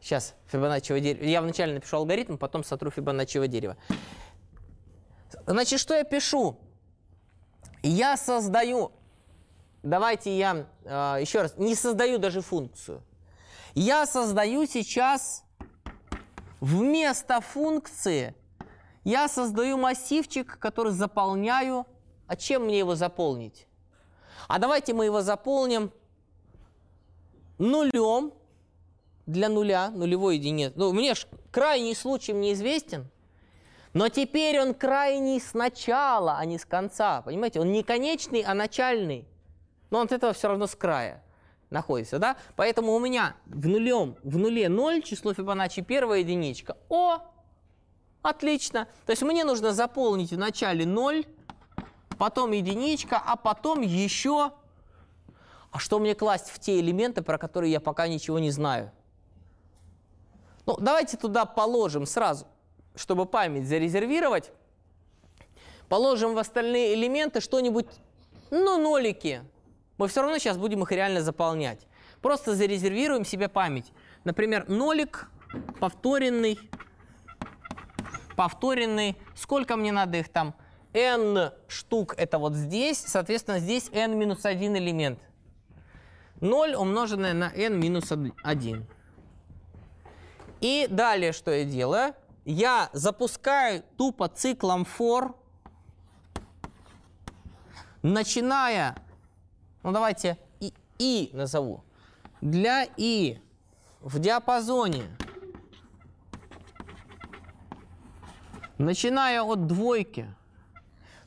[0.00, 1.22] Сейчас Фибоначчиево дерево.
[1.22, 3.76] Я вначале напишу алгоритм, потом сотру Фибоначчиево дерево.
[5.46, 6.58] Значит, что я пишу?
[7.84, 8.90] Я создаю
[9.84, 13.02] давайте я э, еще раз, не создаю даже функцию.
[13.74, 15.44] Я создаю сейчас
[16.60, 18.34] вместо функции,
[19.04, 21.86] я создаю массивчик, который заполняю.
[22.26, 23.66] А чем мне его заполнить?
[24.48, 25.92] А давайте мы его заполним
[27.58, 28.32] нулем
[29.26, 30.72] для нуля, нулевой единицы.
[30.76, 33.10] Ну, мне ж крайний случай мне известен.
[33.92, 37.20] Но теперь он крайний сначала, а не с конца.
[37.20, 39.28] Понимаете, он не конечный, а начальный
[39.94, 41.22] но он от этого все равно с края
[41.70, 42.36] находится, да?
[42.56, 46.76] Поэтому у меня в, нулем, в нуле 0 число Фибоначчи первая единичка.
[46.88, 47.18] О,
[48.20, 48.88] отлично.
[49.06, 51.24] То есть мне нужно заполнить в начале 0,
[52.18, 54.50] потом единичка, а потом еще...
[55.70, 58.90] А что мне класть в те элементы, про которые я пока ничего не знаю?
[60.66, 62.48] Ну, давайте туда положим сразу,
[62.96, 64.50] чтобы память зарезервировать.
[65.88, 67.86] Положим в остальные элементы что-нибудь,
[68.50, 69.44] ну, нолики,
[69.98, 71.86] мы все равно сейчас будем их реально заполнять.
[72.20, 73.92] Просто зарезервируем себе память.
[74.24, 75.28] Например, нолик,
[75.78, 76.58] повторенный,
[78.36, 79.16] повторенный.
[79.34, 80.54] Сколько мне надо их там?
[80.94, 85.18] n штук это вот здесь, соответственно, здесь n минус 1 элемент.
[86.40, 88.86] 0 умноженное на n минус 1.
[90.60, 92.14] И далее что я делаю?
[92.44, 95.34] Я запускаю тупо циклом for,
[98.02, 98.96] начиная
[99.84, 101.84] ну давайте и, и назову.
[102.40, 103.38] Для и
[104.00, 105.04] в диапазоне,
[108.78, 110.26] начиная от двойки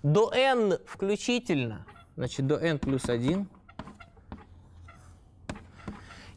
[0.04, 1.86] до n включительно,
[2.17, 3.48] значит, до n плюс 1,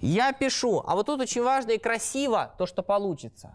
[0.00, 3.54] я пишу, а вот тут очень важно и красиво то, что получится.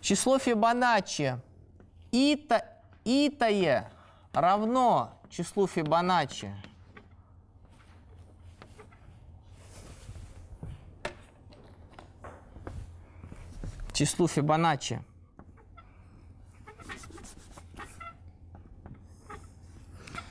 [0.00, 1.36] число Фибоначчи
[2.12, 2.64] ита,
[3.04, 3.90] итае
[4.32, 6.54] равно числу Фибоначчи.
[13.92, 15.02] Числу Фибоначчи.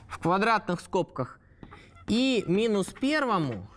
[0.07, 1.39] В квадратных скобках.
[2.07, 3.67] И минус первому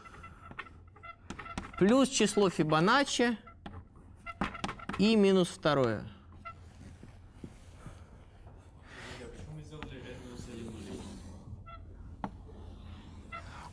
[1.78, 3.38] плюс число Фибоначчи
[4.98, 6.04] и минус второе.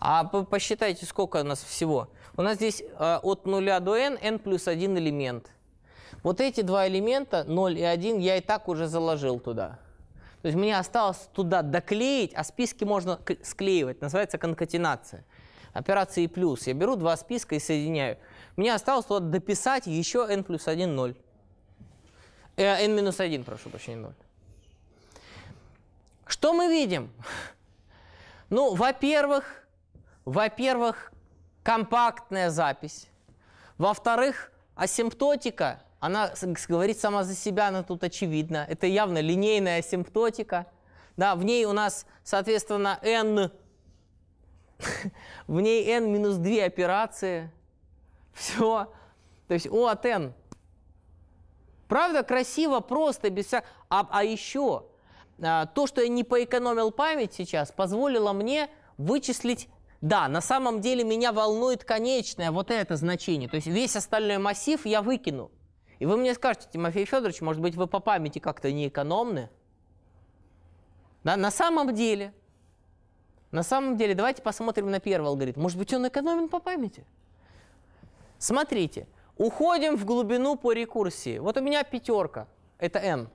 [0.08, 2.10] А посчитайте, сколько у нас всего.
[2.38, 5.50] У нас здесь э, от 0 до n, n плюс 1 элемент.
[6.22, 9.80] Вот эти два элемента, 0 и 1, я и так уже заложил туда.
[10.44, 14.00] То есть мне осталось туда доклеить, а списки можно склеивать.
[14.00, 15.26] Называется конкатенация.
[15.74, 16.68] Операции плюс.
[16.68, 18.20] Я беру два списка и соединяю.
[18.58, 21.15] Мне осталось туда дописать еще n плюс 1, 0.
[22.58, 24.13] Э, n минус 1, прошу прощения, 0.
[26.28, 27.10] Что мы видим?
[28.52, 29.64] Ну, во-первых,
[30.26, 31.14] во-первых,
[31.64, 33.08] компактная запись.
[33.78, 36.32] Во-вторых, асимптотика она
[36.68, 38.66] говорит сама за себя, она тут очевидна.
[38.70, 40.68] Это явно линейная асимптотика.
[41.18, 43.52] Да, в ней у нас, соответственно, n,
[45.48, 47.52] в ней n минус 2 операции.
[48.34, 48.94] Все.
[49.48, 50.34] То есть O от n.
[51.88, 53.64] Правда, красиво, просто, без вся...
[53.90, 54.86] А, а еще,
[55.42, 59.70] а, то, что я не поэкономил память сейчас, позволило мне вычислить
[60.02, 63.50] да, на самом деле меня волнует конечное вот это значение.
[63.50, 65.52] То есть весь остальной массив я выкину.
[66.00, 69.50] И вы мне скажете, Тимофей Федорович, может быть, вы по памяти как-то не экономны?
[71.24, 72.34] Да, на самом деле,
[73.52, 75.62] на самом деле, давайте посмотрим на первый алгоритм.
[75.62, 77.06] Может быть, он экономен по памяти?
[78.38, 81.38] Смотрите, уходим в глубину по рекурсии.
[81.40, 83.30] Вот у меня пятерка, это n.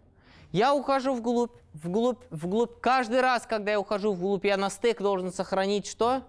[0.53, 2.81] Я ухожу вглубь, вглубь, вглубь.
[2.81, 6.25] Каждый раз, когда я ухожу вглубь, я на стек должен сохранить что?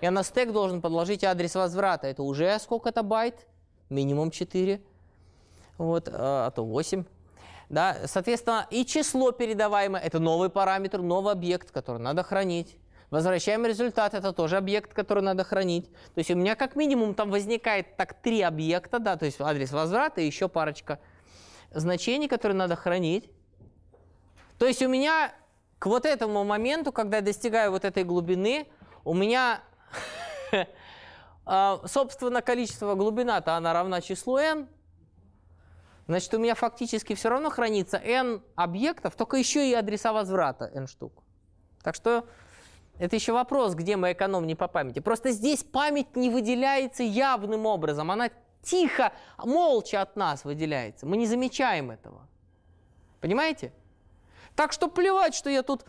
[0.00, 2.06] Я на стек должен подложить адрес возврата.
[2.06, 3.46] Это уже сколько-то байт?
[3.90, 4.80] Минимум 4
[5.78, 7.04] вот, а, а то 8.
[7.68, 12.76] Да, соответственно, и число передаваемое– это новый параметр, новый объект, который надо хранить.
[13.10, 15.90] Возвращаем результат– это тоже объект, который надо хранить.
[16.14, 19.70] То есть у меня как минимум там возникает так три объекта, да, то есть адрес
[19.72, 20.98] возврата и еще парочка
[21.72, 23.30] значений, которые надо хранить.
[24.58, 25.32] То есть у меня
[25.78, 28.66] к вот этому моменту, когда я достигаю вот этой глубины,
[29.04, 29.60] у меня,
[31.86, 34.68] собственно, количество глубина-то она равна числу n,
[36.06, 40.86] значит, у меня фактически все равно хранится n объектов, только еще и адреса возврата n
[40.86, 41.12] штук.
[41.82, 42.26] Так что
[42.98, 44.98] это еще вопрос, где мы экономнее по памяти.
[44.98, 48.10] Просто здесь память не выделяется явным образом.
[48.10, 48.30] Она
[48.62, 51.06] тихо, молча от нас выделяется.
[51.06, 52.28] Мы не замечаем этого.
[53.20, 53.72] Понимаете?
[54.56, 55.84] Так что плевать, что я тут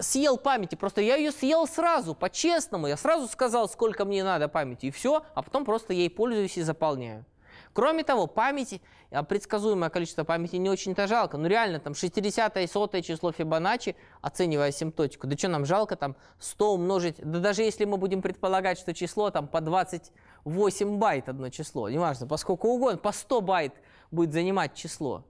[0.00, 0.74] съел памяти.
[0.74, 2.86] Просто я ее съел сразу, по-честному.
[2.86, 5.22] Я сразу сказал, сколько мне надо памяти, и все.
[5.34, 7.24] А потом просто ей пользуюсь и заполняю.
[7.72, 11.36] Кроме того, памяти, а, предсказуемое количество памяти не очень-то жалко.
[11.36, 16.16] Ну реально, там 60 и 100 число Фибоначчи, оценивая асимптотику, да что нам жалко там
[16.40, 21.50] 100 умножить, да даже если мы будем предполагать, что число там по 28 байт одно
[21.50, 23.74] число, неважно, по сколько угодно, по 100 байт
[24.10, 25.24] будет занимать число,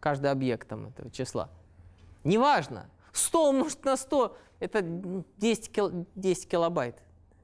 [0.00, 1.48] каждый объект там этого числа.
[2.24, 7.02] Неважно, 100 умножить на 100, это 10, кил, 10 килобайт,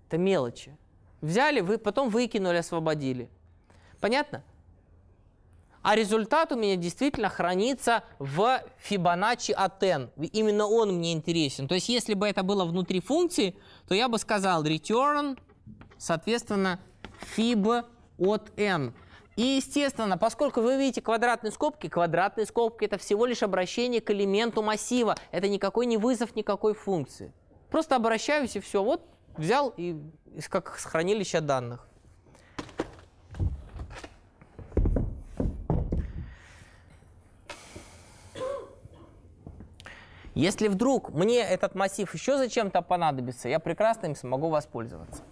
[0.08, 0.76] это мелочи.
[1.20, 3.28] Взяли, вы, потом выкинули, освободили.
[4.00, 4.44] Понятно?
[5.82, 10.10] А результат у меня действительно хранится в Fibonacci n.
[10.32, 11.68] Именно он мне интересен.
[11.68, 15.38] То есть если бы это было внутри функции, то я бы сказал return,
[15.96, 16.80] соответственно,
[17.36, 17.84] fib
[18.18, 18.94] от n.
[19.38, 24.64] И, естественно, поскольку вы видите квадратные скобки, квадратные скобки– это всего лишь обращение к элементу
[24.64, 25.14] массива.
[25.30, 27.32] Это никакой не вызов никакой функции.
[27.70, 28.82] Просто обращаюсь и все.
[28.82, 29.00] Вот
[29.36, 29.96] взял и
[30.48, 31.88] как хранилище данных.
[40.34, 45.22] Если вдруг мне этот массив еще зачем-то понадобится, я прекрасно им смогу воспользоваться.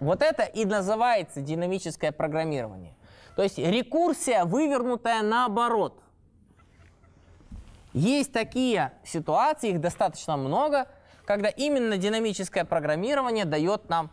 [0.00, 2.94] Вот это и называется динамическое программирование.
[3.34, 6.02] То есть рекурсия, вывернутая наоборот.
[7.92, 10.86] Есть такие ситуации, их достаточно много,
[11.24, 14.10] когда именно динамическое программирование дает нам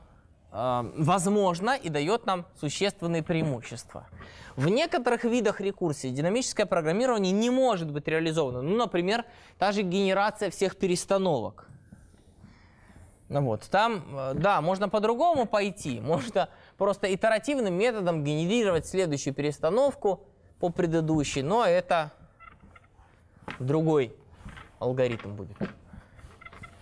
[0.51, 4.07] э, возможно и дает нам существенные преимущества.
[4.55, 8.61] В некоторых видах рекурсии динамическое программирование не может быть реализовано.
[8.61, 9.25] Ну, например,
[9.57, 11.67] та же генерация всех перестановок.
[13.29, 15.99] Ну вот, там, э, да, можно по-другому пойти.
[16.01, 20.27] Можно просто итеративным методом генерировать следующую перестановку,
[20.63, 22.13] по предыдущей, но это
[23.59, 24.15] другой
[24.79, 25.57] алгоритм будет.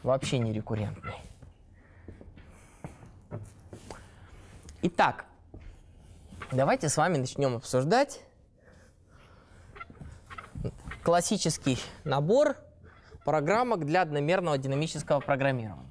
[0.03, 1.15] Вообще не рекуррентный.
[4.83, 5.25] Итак,
[6.51, 8.21] давайте с вами начнем обсуждать
[11.03, 12.57] классический набор
[13.25, 15.90] программок для одномерного динамического программирования.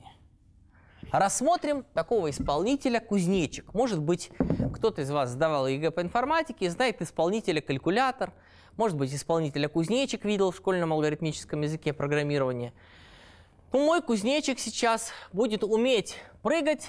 [1.13, 3.75] Рассмотрим такого исполнителя кузнечик.
[3.75, 4.31] Может быть,
[4.73, 8.33] кто-то из вас сдавал ЕГЭ по информатике знает исполнителя калькулятор,
[8.77, 12.73] может быть, исполнителя кузнечик видел в школьном алгоритмическом языке программирования.
[13.73, 16.89] Ну, мой кузнечик сейчас будет уметь прыгать,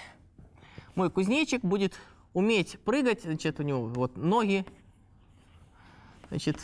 [0.94, 1.96] мой кузнечик будет
[2.34, 4.66] уметь прыгать, значит, у него вот ноги,
[6.30, 6.58] значит,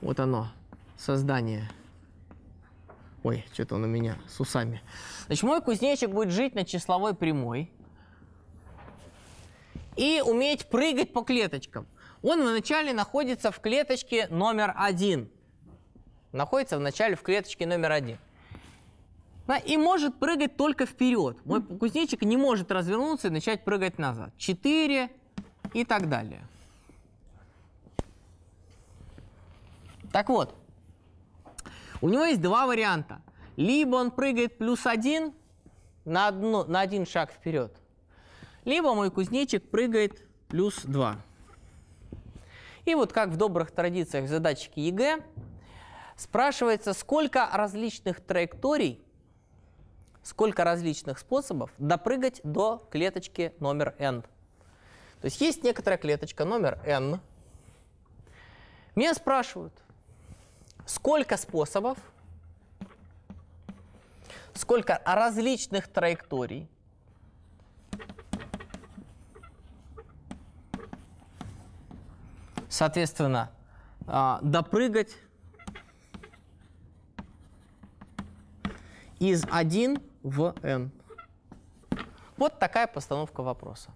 [0.00, 0.48] вот оно,
[0.98, 1.70] создание.
[3.26, 4.80] Ой, что-то он у меня с усами.
[5.26, 7.72] Значит, мой кузнечик будет жить на числовой прямой
[9.96, 11.88] и уметь прыгать по клеточкам.
[12.22, 15.28] Он вначале находится в клеточке номер один.
[16.30, 18.18] Находится вначале в клеточке номер один.
[19.64, 21.36] И может прыгать только вперед.
[21.44, 24.30] Мой кузнечик не может развернуться и начать прыгать назад.
[24.38, 25.10] Четыре
[25.72, 26.46] и так далее.
[30.12, 30.54] Так вот,
[32.00, 33.20] у него есть два варианта.
[33.56, 35.32] Либо он прыгает плюс один
[36.04, 37.74] на, одну, на один шаг вперед,
[38.64, 41.16] либо мой кузнечик прыгает плюс два.
[42.84, 45.20] И вот как в добрых традициях задачки ЕГЭ,
[46.16, 49.02] спрашивается, сколько различных траекторий,
[50.22, 54.22] сколько различных способов допрыгать до клеточки номер n.
[54.22, 57.20] То есть есть некоторая клеточка номер n.
[58.94, 59.72] Меня спрашивают,
[60.86, 61.98] сколько способов,
[64.54, 66.68] сколько различных траекторий
[72.76, 73.50] соответственно,
[74.06, 75.16] а, допрыгать
[79.18, 80.90] из 1 в n.
[82.36, 83.90] Вот такая постановка вопроса.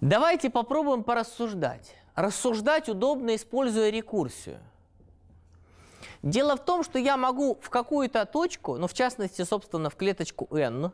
[0.00, 1.94] Давайте попробуем порассуждать.
[2.14, 4.58] Рассуждать удобно, используя рекурсию.
[6.22, 10.48] Дело в том, что я могу в какую-то точку, ну в частности, собственно, в клеточку
[10.50, 10.90] n,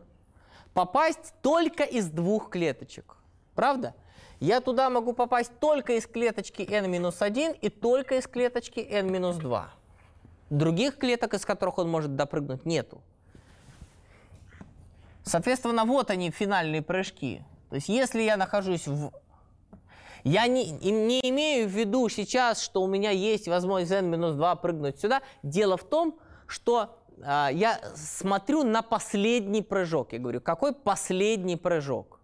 [0.74, 3.16] попасть только из двух клеточек.
[3.54, 3.94] Правда?
[4.40, 9.64] Я туда могу попасть только из клеточки n-1 и только из клеточки n-2.
[10.50, 13.00] Других клеток, из которых он может допрыгнуть, нету.
[15.22, 17.42] Соответственно, вот они, финальные прыжки.
[17.72, 19.10] То есть если я нахожусь в...
[20.24, 25.22] Я не, не имею в виду сейчас, что у меня есть возможность n-2 прыгнуть сюда.
[25.42, 30.12] Дело в том, что а, я смотрю на последний прыжок.
[30.12, 32.20] Я говорю, какой последний прыжок?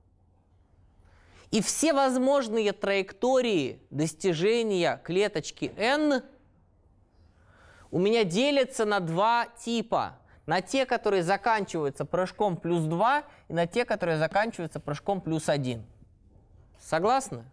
[1.51, 6.25] И все возможные траектории достижения клеточки n
[7.91, 10.19] у меня делятся на два типа
[10.49, 15.85] на те, которые заканчиваются прыжком плюс 2, и на те, которые заканчиваются прыжком плюс 1.
[16.81, 17.45] Согласны?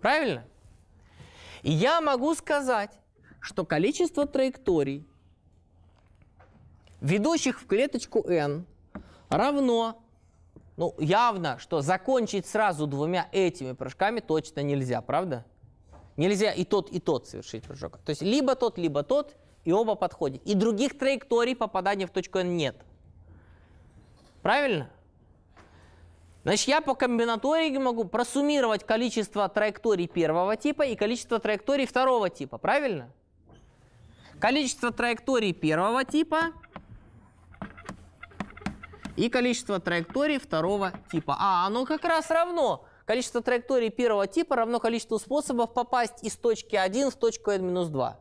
[0.00, 0.44] Правильно?
[1.60, 2.90] И я могу сказать,
[3.38, 5.06] что количество траекторий,
[7.02, 8.64] ведущих в клеточку n,
[9.28, 10.02] равно,
[10.78, 15.44] ну, явно, что закончить сразу двумя этими прыжками точно нельзя, правда?
[16.16, 17.98] Нельзя и тот, и тот совершить прыжок.
[17.98, 20.42] То есть либо тот, либо тот, и оба подходят.
[20.44, 22.76] И других траекторий попадания в точку N нет.
[24.42, 24.90] Правильно?
[26.42, 32.58] Значит, я по комбинаторике могу просуммировать количество траекторий первого типа и количество траекторий второго типа.
[32.58, 33.08] Правильно?
[34.40, 36.52] Количество траекторий первого типа
[39.16, 41.36] и количество траекторий второго типа.
[41.38, 42.84] А, оно как раз равно.
[43.04, 48.14] Количество траекторий первого типа равно количеству способов попасть из точки 1 в точку n-2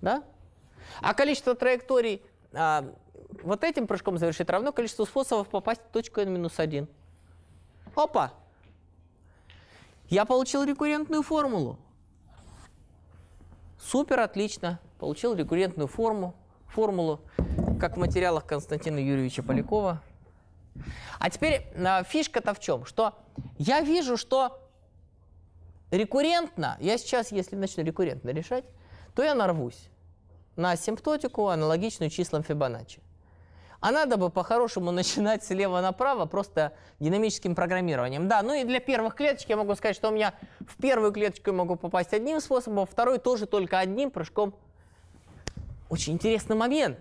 [0.00, 0.22] да?
[1.00, 2.22] А количество траекторий
[2.52, 2.84] а,
[3.42, 6.88] вот этим прыжком завершить равно количеству способов попасть в точку n-1.
[7.94, 8.32] Опа!
[10.08, 11.78] Я получил рекуррентную формулу.
[13.78, 14.80] Супер, отлично.
[14.98, 16.34] Получил рекуррентную форму,
[16.66, 17.20] формулу,
[17.80, 20.02] как в материалах Константина Юрьевича Полякова.
[21.18, 22.84] А теперь а, фишка-то в чем?
[22.84, 23.14] Что
[23.58, 24.60] я вижу, что
[25.90, 28.64] рекуррентно, я сейчас, если начну рекуррентно решать,
[29.14, 29.89] то я нарвусь
[30.60, 33.00] на асимптотику, аналогичную числам Фибоначчи.
[33.80, 38.28] А надо бы по-хорошему начинать слева направо просто динамическим программированием.
[38.28, 41.50] Да, ну и для первых клеточек я могу сказать, что у меня в первую клеточку
[41.50, 44.54] я могу попасть одним способом, второй тоже только одним прыжком.
[45.88, 46.98] Очень интересный момент.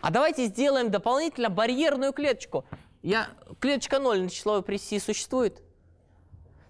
[0.00, 2.64] А давайте сделаем дополнительно барьерную клеточку.
[3.02, 3.28] Я,
[3.60, 5.62] клеточка 0 на числовой прессе существует?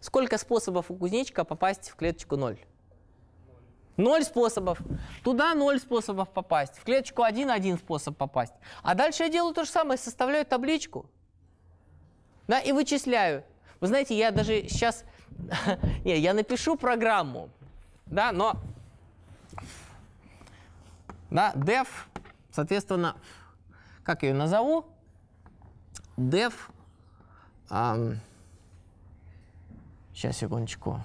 [0.01, 2.59] Сколько способов у кузнечика попасть в клеточку 0?
[3.97, 4.81] Ноль способов.
[5.23, 6.79] Туда ноль способов попасть.
[6.79, 8.55] В клеточку 1 один способ попасть.
[8.83, 11.07] А дальше я делаю то же самое, составляю табличку.
[12.49, 13.45] Да, и вычисляю.
[13.81, 15.05] Вы знаете, я даже сейчас...
[16.05, 17.51] Не, я напишу программу.
[18.07, 18.57] Да, но...
[21.31, 21.89] Да, def,
[22.51, 23.17] соответственно,
[24.05, 24.87] как я ее назову?
[26.17, 26.53] Def...
[27.71, 28.17] Um,
[30.13, 31.03] сейчас, секундочку.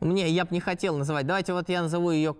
[0.00, 1.26] Мне, я бы не хотел называть.
[1.26, 2.36] Давайте вот я назову ее...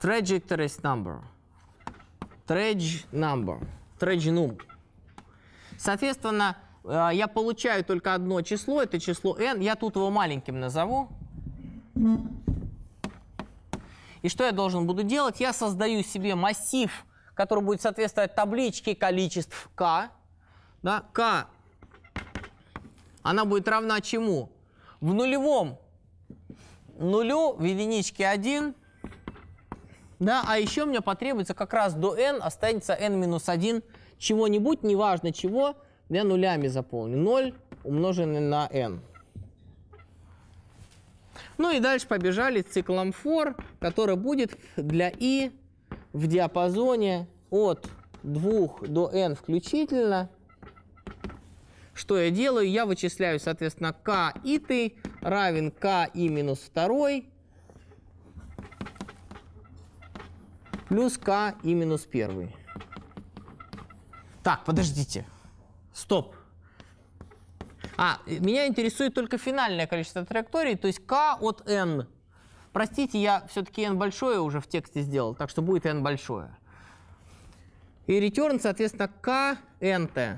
[0.00, 1.20] Trajectories number.
[2.46, 3.66] Traj number.
[3.98, 4.60] Trajnum.
[5.76, 9.60] Соответственно, э, я получаю только одно число, это число n.
[9.60, 11.08] Я тут его маленьким назову.
[14.22, 15.40] И что я должен буду делать?
[15.40, 16.90] Я создаю себе массив
[17.40, 20.10] который будет соответствовать табличке количеств k.
[20.82, 21.46] Да, k,
[23.22, 24.52] она будет равна чему?
[25.00, 25.78] В нулевом
[26.98, 28.74] нулю в единичке 1,
[30.18, 33.82] да, а еще мне потребуется как раз до n останется n минус 1
[34.18, 35.76] чего-нибудь, неважно чего,
[36.10, 37.16] я нулями заполню.
[37.16, 39.00] 0 умноженный на n.
[41.56, 45.52] Ну и дальше побежали циклом for, который будет для i
[46.12, 47.88] в диапазоне от
[48.22, 50.28] 2 до n включительно.
[51.94, 52.70] Что я делаю?
[52.70, 57.22] Я вычисляю, соответственно, k и ты равен k и минус 2
[60.88, 62.50] плюс k и минус 1.
[64.42, 65.26] Так, подождите.
[65.92, 66.34] Стоп.
[67.96, 72.06] А, меня интересует только финальное количество траекторий, то есть k от n
[72.72, 76.56] Простите, я все-таки n большое уже в тексте сделал, так что будет n большое.
[78.06, 80.36] И return, соответственно, k nt.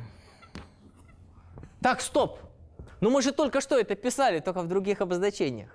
[1.80, 2.39] Так, стоп.
[3.01, 5.70] Ну мы же только что это писали, только в других обозначениях.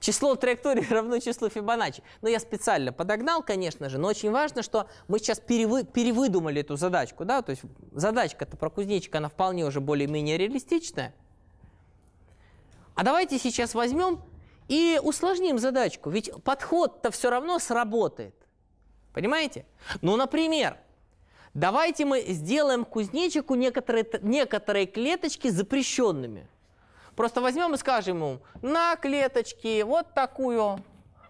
[0.00, 2.02] Число траектории равно числу Фибоначчи.
[2.22, 6.76] Но я специально подогнал, конечно же, но очень важно, что мы сейчас перевы, перевыдумали эту
[6.76, 7.24] задачку.
[7.24, 7.42] Да?
[7.42, 11.14] То есть задачка-то про кузнечика, она вполне уже более-менее реалистичная.
[12.94, 14.22] А давайте сейчас возьмем
[14.68, 18.34] и усложним задачку, ведь подход-то все равно сработает.
[19.12, 19.64] Понимаете?
[20.02, 20.76] Ну, например,
[21.54, 26.46] давайте мы сделаем кузнечику некоторые, некоторые клеточки запрещенными.
[27.16, 30.78] Просто возьмем и скажем ему, на клеточке вот такую,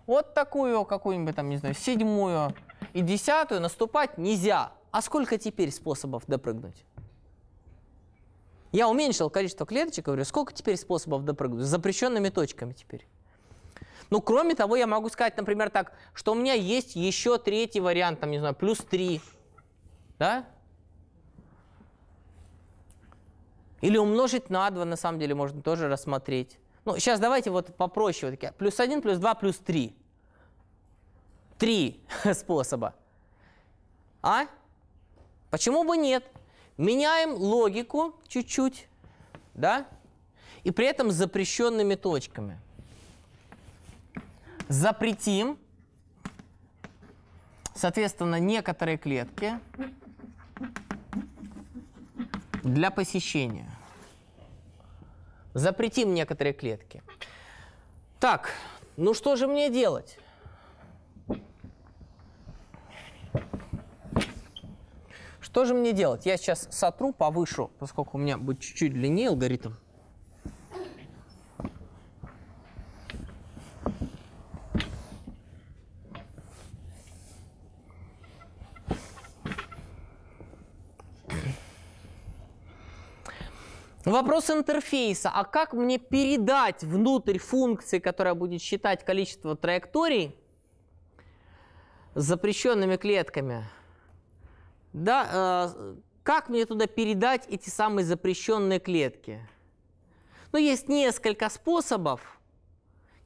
[0.07, 2.55] вот такую, какую-нибудь там, не знаю, седьмую
[2.93, 4.73] и десятую наступать нельзя.
[4.91, 6.85] А сколько теперь способов допрыгнуть?
[8.73, 11.65] Я уменьшил количество клеточек, говорю, сколько теперь способов допрыгнуть?
[11.65, 13.07] С запрещенными точками теперь.
[14.11, 18.21] Ну, кроме того, я могу сказать, например, так, что у меня есть еще третий вариант,
[18.21, 19.21] там, не знаю, плюс 3.
[20.19, 20.47] Да?
[23.81, 26.59] Или умножить на 2, на самом деле, можно тоже рассмотреть.
[26.85, 28.31] Ну, сейчас давайте вот попроще.
[28.31, 28.53] Вот такие.
[28.53, 29.95] Плюс 1, плюс 2, плюс 3.
[31.59, 32.03] Три
[32.33, 32.95] способа.
[34.23, 34.47] А?
[35.51, 36.25] Почему бы нет?
[36.79, 38.89] Меняем логику чуть-чуть,
[39.55, 39.87] да?
[40.65, 42.61] И при этом с запрещенными точками
[44.69, 45.59] запретим,
[47.75, 49.59] соответственно, некоторые клетки
[52.63, 53.71] для посещения.
[55.55, 57.03] Запретим некоторые клетки.
[58.21, 58.51] Так,
[58.97, 60.19] ну что же мне делать?
[65.41, 66.27] Что же мне делать?
[66.27, 69.73] Я сейчас сотру, повышу, поскольку у меня будет чуть-чуть длиннее алгоритм.
[84.09, 85.31] Вопрос интерфейса.
[85.31, 90.35] А как мне передать внутрь функции, которая будет считать количество траекторий
[92.15, 93.65] с запрещенными клетками?
[94.95, 99.47] Да, э, как мне туда передать эти самые запрещенные клетки?
[100.53, 102.41] Ну, есть несколько способов.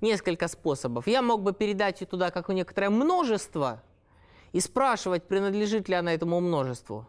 [0.00, 1.06] Несколько способов.
[1.06, 3.82] Я мог бы передать ее туда как некоторое множество
[4.50, 7.06] и спрашивать, принадлежит ли она этому множеству.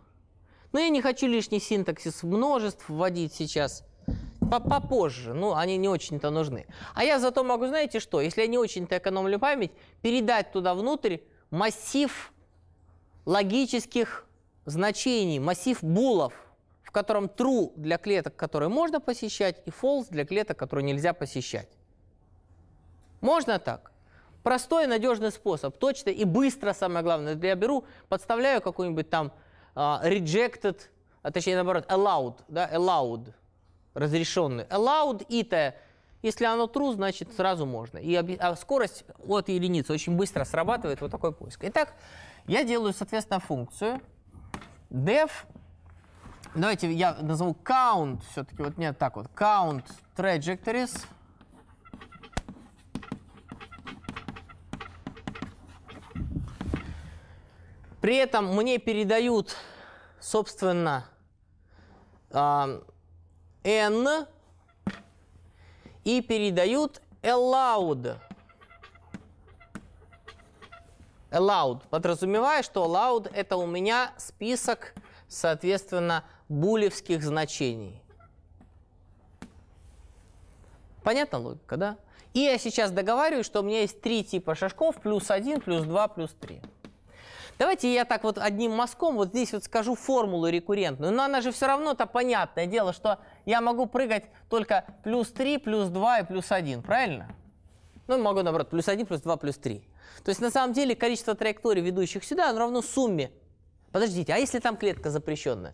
[0.73, 3.83] Но я не хочу лишний синтаксис множеств вводить сейчас.
[4.51, 6.65] Попозже, ну, они не очень-то нужны.
[6.93, 9.71] А я зато могу, знаете что, если я не очень-то экономлю память,
[10.01, 11.19] передать туда внутрь
[11.49, 12.33] массив
[13.25, 14.25] логических
[14.65, 16.33] значений, массив булов,
[16.83, 21.69] в котором true для клеток, которые можно посещать, и false для клеток, которые нельзя посещать.
[23.21, 23.91] Можно так.
[24.43, 25.77] Простой, надежный способ.
[25.77, 27.35] Точно и быстро, самое главное.
[27.41, 29.31] Я беру, подставляю какой-нибудь там
[29.75, 30.79] rejected,
[31.21, 33.33] а точнее наоборот, allowed, да, allowed,
[33.93, 34.65] разрешенный.
[34.65, 35.73] Allowed it,
[36.21, 37.97] если оно true, значит сразу можно.
[37.97, 41.59] И а скорость от единицы очень быстро срабатывает вот такой поиск.
[41.63, 41.93] Итак,
[42.47, 44.01] я делаю, соответственно, функцию
[44.89, 45.31] def,
[46.55, 49.83] давайте я назову count, все-таки вот нет так вот, count
[50.15, 51.05] trajectories,
[58.03, 59.55] При этом мне передают,
[60.19, 61.05] собственно,
[62.33, 64.27] n
[66.03, 68.17] и передают allowed.
[71.31, 74.93] Allowed, подразумевая, что allowed это у меня список,
[75.29, 78.01] соответственно, булевских значений.
[81.05, 81.97] Понятна логика, да?
[82.33, 86.07] И я сейчас договариваюсь, что у меня есть три типа шажков, плюс 1, плюс 2,
[86.09, 86.61] плюс 3.
[87.63, 91.13] Давайте я так вот одним мазком вот здесь вот скажу формулу рекуррентную.
[91.13, 95.87] Но она же все равно-то понятное дело, что я могу прыгать только плюс 3, плюс
[95.87, 97.33] 2 и плюс 1, правильно?
[98.07, 99.81] Ну, могу, наоборот, плюс 1, плюс 2, плюс 3.
[100.25, 103.31] То есть, на самом деле, количество траекторий, ведущих сюда, оно равно сумме.
[103.93, 105.73] Подождите, а если там клетка запрещенная?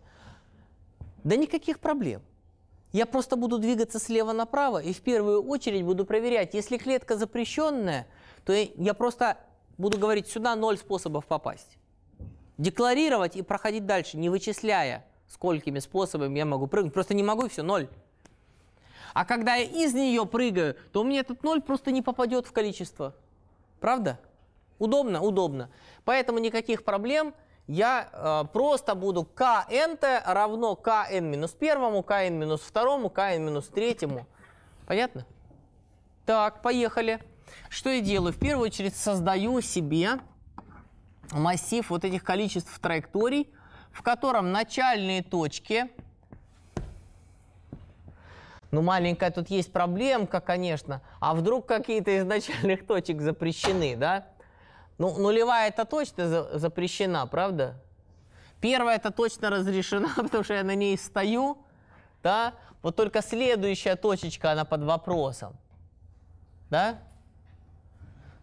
[1.23, 2.21] Да никаких проблем.
[2.91, 8.05] Я просто буду двигаться слева направо и в первую очередь буду проверять, если клетка запрещенная,
[8.45, 9.37] то я просто
[9.79, 11.78] буду говорить, сюда ноль способов попасть.
[12.59, 16.93] Декларировать и проходить дальше, не вычисляя, сколькими способами я могу прыгнуть.
[16.93, 17.87] Просто не могу, и все, ноль.
[19.13, 22.51] А когда я из нее прыгаю, то у меня этот ноль просто не попадет в
[22.51, 23.15] количество.
[23.79, 24.19] Правда?
[24.77, 25.21] Удобно?
[25.21, 25.69] Удобно.
[26.03, 27.33] Поэтому никаких проблем.
[27.65, 34.27] Я э, просто буду kn равно kn минус первому, kn минус второму, kn минус третьему.
[34.85, 35.25] Понятно?
[36.25, 37.21] Так, поехали.
[37.69, 38.33] Что я делаю?
[38.33, 40.19] В первую очередь создаю себе
[41.31, 43.49] массив вот этих количеств траекторий,
[43.91, 45.89] в котором начальные точки,
[48.71, 54.27] ну маленькая тут есть проблемка, конечно, а вдруг какие-то из начальных точек запрещены, да?
[54.97, 57.81] Ну, нулевая это точно за запрещена, правда?
[58.59, 61.57] Первая это точно разрешена, потому что я на ней стою,
[62.21, 62.53] да?
[62.81, 65.55] Вот только следующая точечка, она под вопросом,
[66.69, 66.99] да?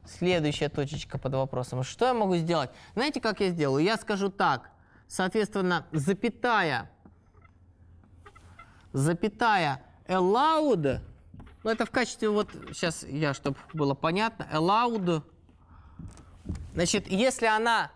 [0.07, 1.82] Следующая точечка под вопросом.
[1.82, 2.70] Что я могу сделать?
[2.94, 3.84] Знаете, как я сделаю?
[3.84, 4.70] Я скажу так.
[5.09, 6.90] Соответственно, запятая,
[8.92, 11.00] запятая allowed,
[11.62, 15.22] ну это в качестве, вот сейчас я, чтобы было понятно, allowed,
[16.74, 17.92] значит, если она,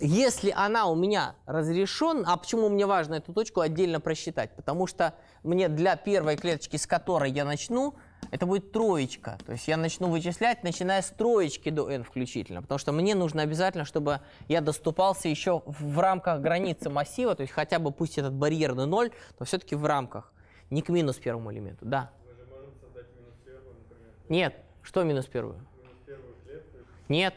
[0.00, 4.54] если она у меня разрешена, а почему мне важно эту точку отдельно просчитать?
[4.56, 7.94] Потому что мне для первой клеточки, с которой я начну,
[8.34, 9.38] это будет троечка.
[9.46, 12.62] То есть я начну вычислять, начиная с троечки до n включительно.
[12.62, 17.52] Потому что мне нужно обязательно, чтобы я доступался еще в рамках границы массива, то есть
[17.52, 20.32] хотя бы пусть этот барьерный ноль, но все-таки в рамках.
[20.68, 22.10] Не к минус первому элементу, да.
[22.24, 24.12] Мы же можем создать минус первую, например.
[24.28, 24.56] Нет.
[24.82, 25.64] Что минус первую?
[25.80, 26.78] Минус первую клетку.
[27.08, 27.34] Нет.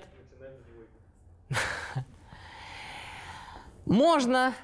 [3.85, 4.55] Можно,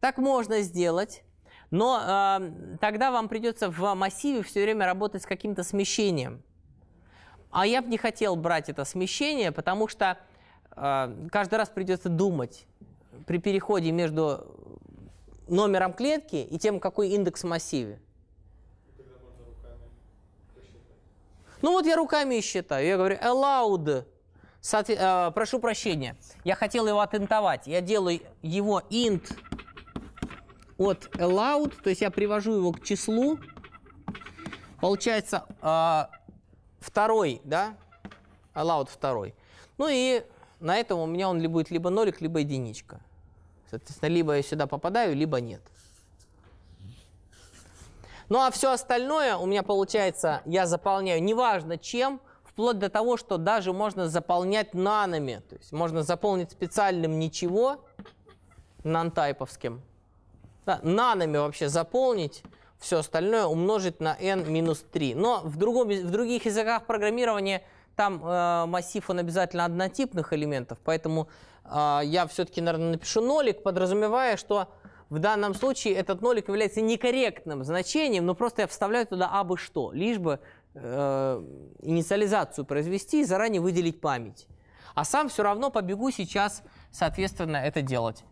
[0.00, 1.22] так можно сделать.
[1.72, 6.42] Но э, тогда вам придется в массиве все время работать с каким-то смещением.
[7.50, 10.18] А я бы не хотел брать это смещение, потому что
[10.76, 12.66] э, каждый раз придется думать
[13.26, 14.54] при переходе между
[15.48, 18.02] номером клетки и тем, какой индекс в массиве.
[21.62, 22.86] Ну вот я руками считаю.
[22.86, 24.04] Я говорю allowed.
[24.60, 24.98] Соответ...
[25.00, 26.16] Э, прошу прощения.
[26.44, 27.66] Я хотел его отинтовать.
[27.66, 29.32] Я делаю его int
[30.82, 33.38] от allowed, то есть я привожу его к числу.
[34.80, 36.04] Получается э,
[36.80, 37.76] второй, да,
[38.54, 39.34] allowed второй.
[39.78, 40.24] Ну и
[40.60, 43.00] на этом у меня он ли будет либо нолик, либо единичка.
[43.70, 45.62] Соответственно, либо я сюда попадаю, либо нет.
[48.28, 53.38] Ну а все остальное у меня получается, я заполняю неважно чем, вплоть до того, что
[53.38, 55.42] даже можно заполнять нанами.
[55.48, 57.84] То есть можно заполнить специальным ничего,
[58.84, 59.82] нантайповским,
[60.66, 62.42] да, нанами вообще заполнить,
[62.78, 65.14] все остальное умножить на n минус 3.
[65.14, 67.62] Но в, другом, в других языках программирования
[67.96, 71.28] там э, массив он обязательно однотипных элементов, поэтому
[71.64, 74.68] э, я все-таки, наверное, напишу нолик, подразумевая, что
[75.10, 79.92] в данном случае этот нолик является некорректным значением, но просто я вставляю туда абы что,
[79.92, 80.40] лишь бы
[80.74, 81.42] э,
[81.82, 84.46] инициализацию произвести и заранее выделить память.
[84.94, 88.24] А сам все равно побегу сейчас, соответственно, это делать.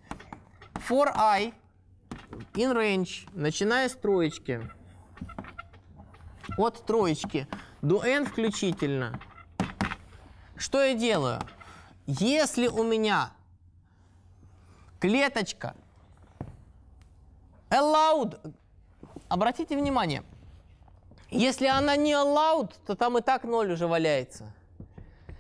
[0.89, 1.53] For i
[2.55, 4.70] in range, начиная с троечки,
[6.57, 7.47] от троечки
[7.83, 9.18] до n включительно.
[10.57, 11.41] Что я делаю?
[12.07, 13.31] Если у меня
[14.99, 15.74] клеточка
[17.70, 18.55] allowed,
[19.28, 20.22] обратите внимание,
[21.31, 24.53] если она не allowed, то там и так 0 уже валяется.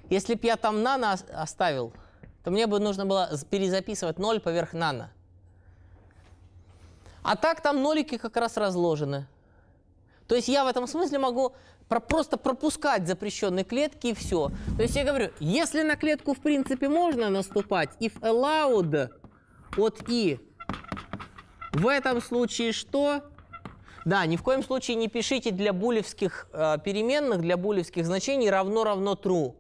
[0.08, 1.92] Если бы я там нано оставил,
[2.44, 5.10] то мне бы нужно было перезаписывать 0 поверх нано.
[7.22, 9.26] А так там нолики как раз разложены.
[10.26, 11.52] То есть я в этом смысле могу
[11.88, 14.50] про просто пропускать запрещенные клетки и все.
[14.76, 19.10] То есть я говорю, если на клетку в принципе можно наступать, if allowed
[19.76, 20.38] от i,
[21.72, 23.22] в этом случае что?
[24.04, 29.12] Да, ни в коем случае не пишите для булевских э, переменных, для булевских значений равно-равно
[29.12, 29.54] true.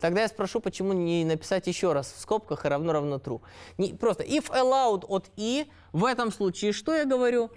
[0.00, 3.40] Тогда я спрошу, почему не написать еще раз в скобках и равно-равно true.
[3.78, 7.50] Не, просто if allowed от i, в этом случае что я говорю?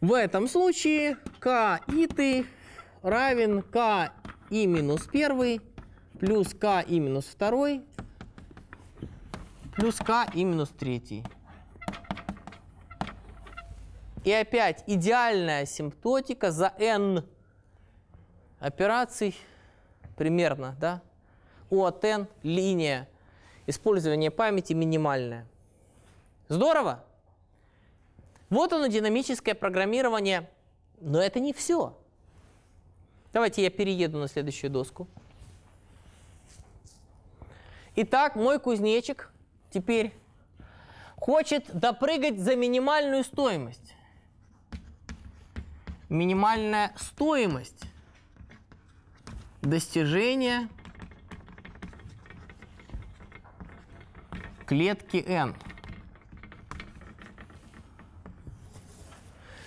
[0.00, 2.46] В этом случае k иты
[3.02, 4.12] равен k
[4.50, 5.62] и минус 1
[6.20, 7.80] плюс k и минус 2
[9.74, 11.24] плюс k и минус 3.
[14.24, 17.24] И опять идеальная симптотика за n
[18.60, 19.34] операций
[20.16, 21.00] примерно, да?
[21.70, 23.08] У от n линия
[23.66, 25.46] использования памяти минимальная.
[26.48, 27.04] Здорово?
[28.50, 30.48] Вот оно, динамическое программирование.
[31.00, 31.96] Но это не все.
[33.32, 35.06] Давайте я перееду на следующую доску.
[37.94, 39.30] Итак, мой кузнечик
[39.70, 40.14] теперь
[41.16, 43.94] хочет допрыгать за минимальную стоимость.
[46.08, 47.82] Минимальная стоимость
[49.60, 50.68] достижения
[54.68, 55.54] клетки n.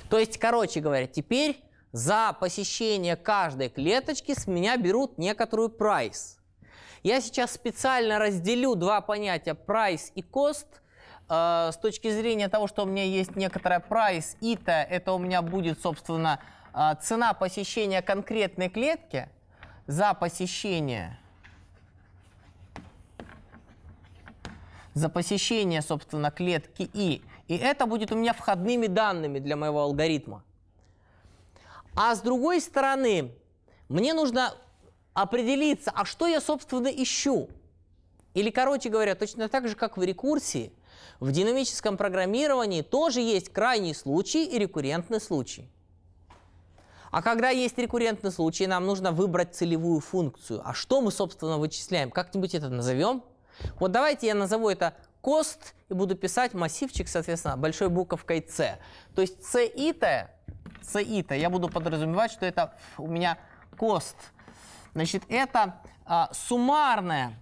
[0.10, 6.38] То есть, короче говоря, теперь за посещение каждой клеточки с меня берут некоторую прайс.
[7.02, 10.68] Я сейчас специально разделю два понятия price и cost
[11.30, 15.42] э, с точки зрения того, что у меня есть некоторая price, ita, это у меня
[15.42, 16.40] будет, собственно,
[16.76, 19.30] э, цена посещения конкретной клетки
[19.88, 21.21] за посещение
[24.94, 27.22] за посещение, собственно, клетки И.
[27.48, 30.44] И это будет у меня входными данными для моего алгоритма.
[31.96, 33.34] А с другой стороны,
[33.90, 34.54] мне нужно
[35.14, 37.50] определиться, а что я, собственно, ищу.
[38.34, 40.72] Или, короче говоря, точно так же, как в рекурсии,
[41.20, 45.70] в динамическом программировании тоже есть крайний случай и рекуррентный случай.
[47.12, 50.62] А когда есть рекуррентный случай, нам нужно выбрать целевую функцию.
[50.64, 52.10] А что мы, собственно, вычисляем?
[52.10, 53.22] Как-нибудь это назовем?
[53.80, 58.80] Вот давайте я назову это cost и буду писать массивчик, соответственно, большой буковкой c.
[59.16, 60.30] То есть c ita,
[60.82, 63.38] c ita, я буду подразумевать, что это у меня
[63.78, 64.16] cost.
[64.94, 67.40] Значит, это а, суммарная,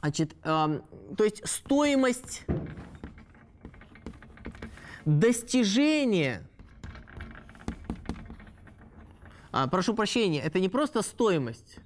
[0.00, 0.80] значит, а,
[1.16, 2.44] то есть стоимость
[5.04, 6.46] достижения
[9.52, 11.76] а, прошу прощения, это не просто стоимость,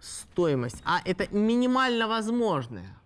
[0.00, 2.96] стоимость, а это минимально возможное.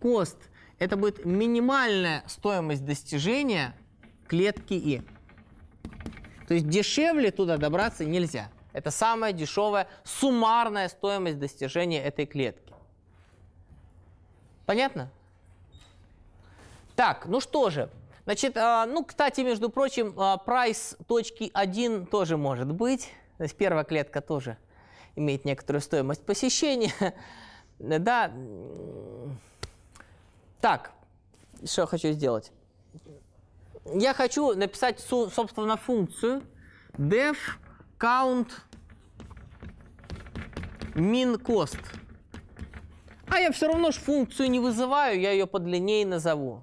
[0.00, 0.38] Кост–
[0.78, 3.74] это будет минимальная стоимость достижения
[4.26, 5.02] клетки И.
[6.48, 8.50] То есть дешевле туда добраться нельзя.
[8.72, 12.72] Это самая дешевая суммарная стоимость достижения этой клетки.
[14.66, 15.10] Понятно?
[16.96, 17.90] Так, ну что же.
[18.24, 20.14] Значит, а, ну, кстати, между прочим,
[20.44, 23.10] прайс точки 1 тоже может быть.
[23.38, 24.56] То есть первая клетка тоже
[25.16, 26.92] имеет некоторую стоимость посещения.
[27.78, 28.32] да.
[30.60, 30.92] Так,
[31.64, 32.52] что я хочу сделать?
[33.84, 36.42] Я хочу написать, собственно, функцию
[36.92, 37.36] def
[37.98, 38.48] count
[40.94, 41.80] min cost.
[43.28, 46.62] А я все равно ж функцию не вызываю, я ее подлиннее назову.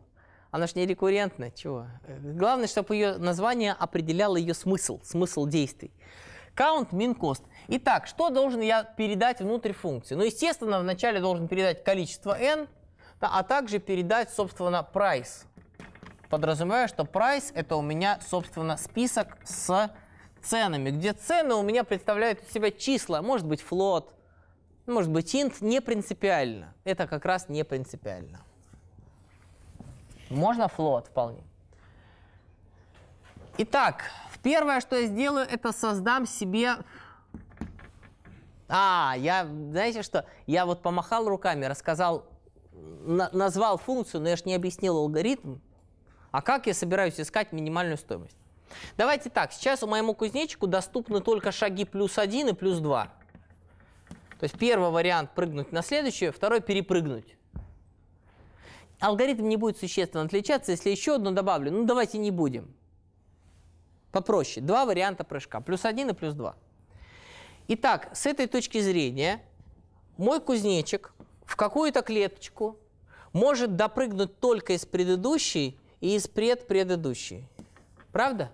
[0.52, 1.88] Она ж не рекуррентная, чего?
[2.08, 5.92] Главное, чтобы ее название определяло ее смысл, смысл действий.
[6.56, 7.44] Count min cost.
[7.72, 10.16] Итак, что должен я передать внутрь функции?
[10.16, 12.68] Ну, естественно, вначале должен передать количество n,
[13.20, 15.46] а также передать, собственно, price.
[16.32, 19.92] Подразумевая, что price это у меня, собственно, список с
[20.42, 24.10] ценами, где цены у меня представляют из себя числа, может быть float,
[24.88, 26.74] может быть int, не принципиально.
[26.86, 28.40] Это как раз не принципиально.
[30.32, 31.44] Можно float вполне.
[33.60, 34.06] Итак,
[34.42, 36.78] первое, что я сделаю, это создам себе
[38.70, 42.26] а, я, знаете что, я вот помахал руками, рассказал,
[42.72, 45.58] на, назвал функцию, но я же не объяснил алгоритм.
[46.32, 48.38] А как я собираюсь искать минимальную стоимость?
[48.96, 53.06] Давайте так, сейчас у моему кузнечику доступны только шаги плюс 1 и плюс 2.
[54.40, 57.36] То есть первый вариант прыгнуть на следующий, второй перепрыгнуть.
[59.00, 61.72] Алгоритм не будет существенно отличаться, если еще одну добавлю.
[61.72, 62.74] Ну, давайте не будем.
[64.12, 64.64] Попроще.
[64.66, 65.62] Два варианта прыжка.
[65.62, 66.56] Плюс 1 и плюс 2.
[67.72, 69.44] Итак, с этой точки зрения,
[70.18, 71.14] мой кузнечик
[71.46, 72.80] в какую-то клеточку
[73.32, 77.48] может допрыгнуть только из предыдущей и из предпредыдущей.
[78.12, 78.52] Правда?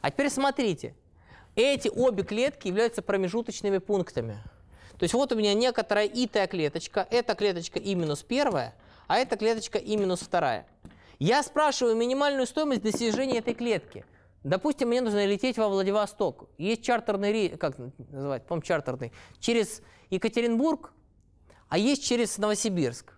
[0.00, 0.96] А теперь смотрите.
[1.54, 4.42] Эти обе клетки являются промежуточными пунктами.
[4.98, 8.74] То есть вот у меня некоторая итая клеточка, эта клеточка и минус первая,
[9.06, 10.66] а эта клеточка и минус вторая.
[11.20, 14.04] Я спрашиваю минимальную стоимость достижения этой клетки.
[14.44, 16.48] Допустим, мне нужно лететь во Владивосток.
[16.58, 20.92] Есть чартерный рейс, как называть, по чартерный, через Екатеринбург,
[21.68, 23.14] а есть через Новосибирск.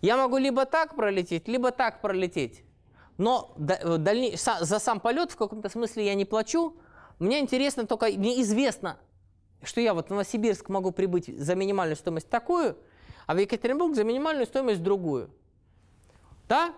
[0.00, 2.62] Я могу либо так пролететь, либо так пролететь.
[3.16, 6.76] Но дальней, за сам полет в каком-то смысле я не плачу.
[7.18, 8.96] Мне интересно только, мне известно,
[9.64, 12.78] что я вот в Новосибирск могу прибыть за минимальную стоимость такую,
[13.26, 15.30] а в Екатеринбург за минимальную стоимость другую.
[16.48, 16.72] Да?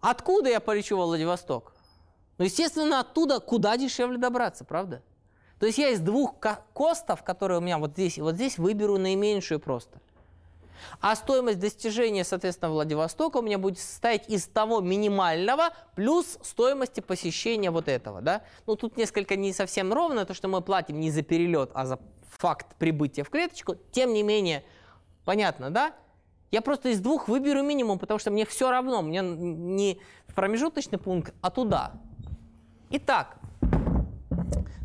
[0.00, 1.71] Откуда я полечу во Владивосток?
[2.38, 5.02] Ну, естественно, оттуда куда дешевле добраться, правда?
[5.58, 6.34] То есть я из двух
[6.72, 10.00] костов, которые у меня вот здесь и вот здесь, выберу наименьшую просто.
[11.00, 17.70] А стоимость достижения, соответственно, Владивостока у меня будет состоять из того минимального плюс стоимости посещения
[17.70, 18.20] вот этого.
[18.20, 18.42] Да?
[18.66, 21.98] Ну, тут несколько не совсем ровно, то, что мы платим не за перелет, а за
[22.28, 23.76] факт прибытия в клеточку.
[23.92, 24.64] Тем не менее,
[25.24, 25.94] понятно, да?
[26.50, 30.98] Я просто из двух выберу минимум, потому что мне все равно, мне не в промежуточный
[30.98, 31.92] пункт, а туда.
[32.94, 33.38] Итак,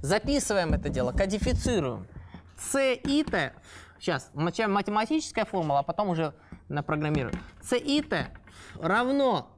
[0.01, 2.07] записываем это дело, кодифицируем.
[2.57, 3.53] c и t
[3.99, 6.33] Сейчас, сначала математическая формула, а потом уже
[6.69, 7.35] напрограммируем.
[7.61, 8.27] c и t
[8.79, 9.49] равно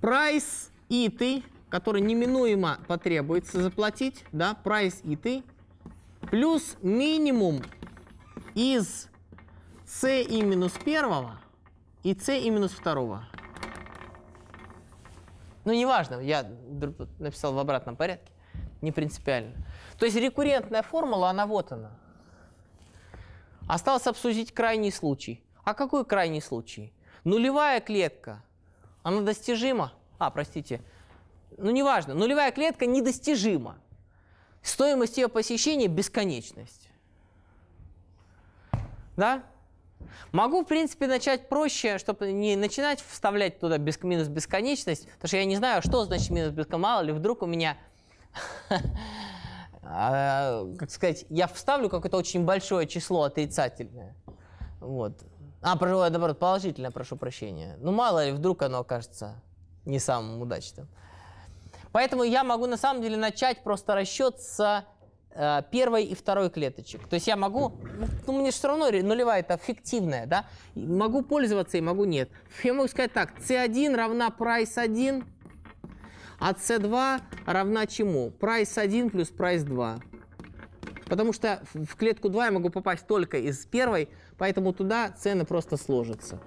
[0.00, 5.42] price ты, который неминуемо потребуется заплатить, да, price ты,
[6.30, 7.62] плюс минимум
[8.54, 9.08] из
[9.84, 11.40] c и минус первого
[12.04, 13.26] и c и минус второго.
[15.64, 16.46] Ну, неважно, я
[17.18, 18.32] написал в обратном порядке,
[18.80, 19.54] не принципиально.
[19.98, 21.92] То есть рекуррентная формула, она вот она.
[23.68, 25.42] Осталось обсудить крайний случай.
[25.64, 26.92] А какой крайний случай?
[27.24, 28.42] Нулевая клетка,
[29.04, 29.92] она достижима?
[30.18, 30.80] А, простите,
[31.56, 33.78] ну неважно, нулевая клетка недостижима.
[34.62, 36.88] Стоимость ее посещения– бесконечность.
[39.16, 39.42] Да?
[40.32, 45.36] Могу, в принципе, начать проще, чтобы не начинать вставлять туда без, минус бесконечность, потому что
[45.36, 46.82] я не знаю, что значит минус бесконечность.
[46.82, 47.76] Мало ли, вдруг у меня
[49.82, 54.14] а, как сказать, я вставлю какое-то очень большое число отрицательное.
[54.80, 55.22] Вот.
[55.60, 57.76] А, наоборот, положительное, прошу прощения.
[57.80, 59.40] Ну, мало ли, вдруг оно окажется
[59.84, 60.88] не самым удачным.
[61.92, 64.84] Поэтому я могу на самом деле начать просто расчет с
[65.70, 67.06] первой и второй клеточек.
[67.08, 67.72] То есть я могу,
[68.26, 72.30] ну, мне же все равно нулевая это фиктивная, да, могу пользоваться и могу нет.
[72.62, 75.24] Я могу сказать так, c1 равна price 1
[76.44, 78.32] а C2 равна чему?
[78.40, 80.00] Price 1 плюс price 2.
[81.06, 84.08] Потому что в клетку 2 я могу попасть только из первой,
[84.38, 86.40] поэтому туда цены просто сложатся.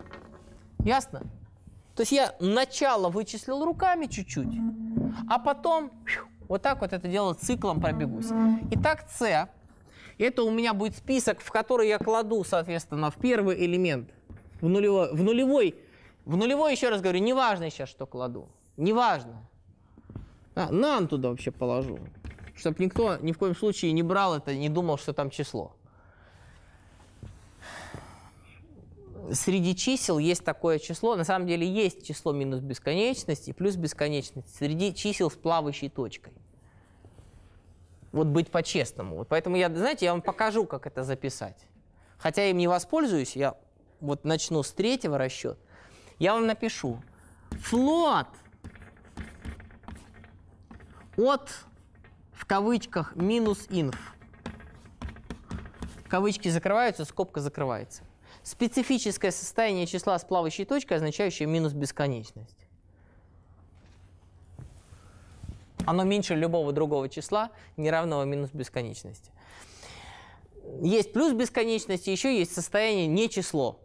[0.84, 1.22] Ясно?
[1.96, 4.58] То есть я начало вычислил руками чуть-чуть,
[5.30, 5.92] а потом
[6.48, 8.28] вот так вот это дело циклом пробегусь.
[8.72, 9.48] Итак, C
[10.18, 14.10] это у меня будет список, в который я кладу, соответственно, в первый элемент,
[14.62, 15.76] в нулевой, в нулевой,
[16.26, 19.46] в нулевой еще раз говорю, неважно сейчас, что кладу, неважно.
[20.56, 22.00] А, нан туда вообще положу.
[22.56, 25.76] Чтобы никто ни в коем случае не брал это, не думал, что там число.
[29.32, 31.16] Среди чисел есть такое число.
[31.16, 34.56] На самом деле есть число минус бесконечности плюс бесконечность.
[34.56, 36.34] Среди чисел с плавающей точкой.
[38.12, 39.18] Вот быть по-честному.
[39.18, 41.68] Вот поэтому я, знаете, я вам покажу, как это записать.
[42.18, 43.58] Хотя им не воспользуюсь, я
[44.00, 45.58] вот начну с третьего расчета.
[46.18, 47.02] Я вам напишу.
[47.52, 48.28] Флот–
[51.18, 51.50] от,
[52.34, 54.16] в кавычках, минус инф.
[56.10, 58.04] Кавычки закрываются, скобка закрывается.
[58.46, 62.68] Специфическое состояние числа с плавающей точкой, означающее минус бесконечность.
[65.88, 69.32] Оно меньше любого другого числа, не равного минус бесконечности.
[70.80, 73.80] Есть плюс бесконечности, еще есть состояние не число.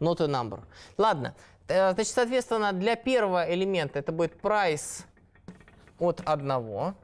[0.00, 0.64] Not a number.
[0.98, 1.36] Ладно,
[1.68, 5.04] э, значит, соответственно, для первого элемента это будет price
[6.00, 6.96] от 1.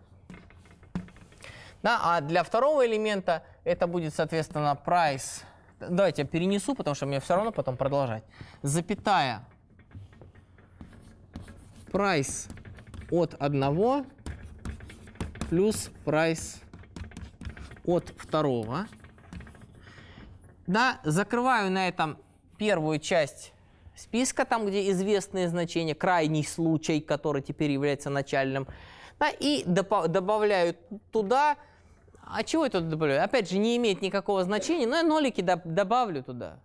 [1.84, 5.44] Да, а для второго элемента это будет, соответственно, price.
[5.80, 8.24] Давайте я перенесу, потому что мне все равно потом продолжать.
[8.62, 9.44] Запятая
[11.90, 12.48] прайс
[13.10, 14.04] от одного
[15.48, 16.60] плюс прайс
[17.84, 18.86] от второго.
[20.66, 22.18] Да, закрываю на этом
[22.58, 23.52] первую часть
[23.96, 28.68] списка, там, где известные значения, крайний случай, который теперь является начальным.
[29.18, 30.76] Да, и добавляю
[31.10, 31.56] туда,
[32.32, 33.24] а чего я тут добавляю?
[33.24, 36.58] Опять же, не имеет никакого значения, но я нолики добавлю туда,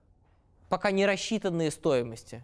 [0.69, 2.43] пока не рассчитанные стоимости.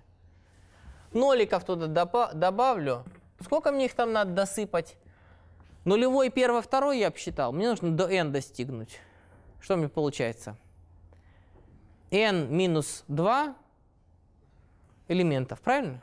[1.13, 1.87] Ноликов туда
[2.33, 3.03] добавлю.
[3.41, 4.95] Сколько мне их там надо досыпать?
[5.83, 7.51] Нулевой, первый, второй я обсчитал.
[7.51, 8.99] Мне нужно до n достигнуть.
[9.59, 10.55] Что мне получается?
[12.11, 13.55] n минус 2
[15.07, 16.01] элементов, правильно?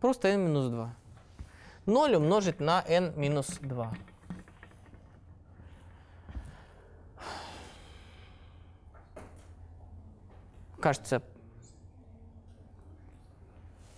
[0.00, 0.94] Просто n минус 2.
[1.86, 3.92] 0 умножить на n минус 2.
[10.80, 11.22] Кажется,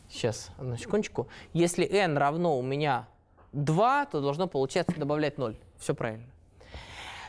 [0.09, 1.28] сейчас, одну секундочку.
[1.53, 3.09] Если n равно у меня
[3.53, 5.57] 2, то должно получаться добавлять 0.
[5.78, 6.26] Все правильно.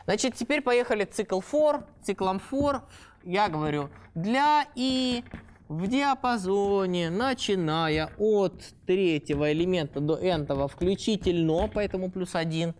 [0.04, 1.84] Значит, теперь поехали цикл for.
[2.02, 2.82] Циклом for
[3.24, 5.24] я говорю, для и
[5.68, 12.74] в диапазоне, начиная от третьего элемента до n включительно, поэтому плюс 1.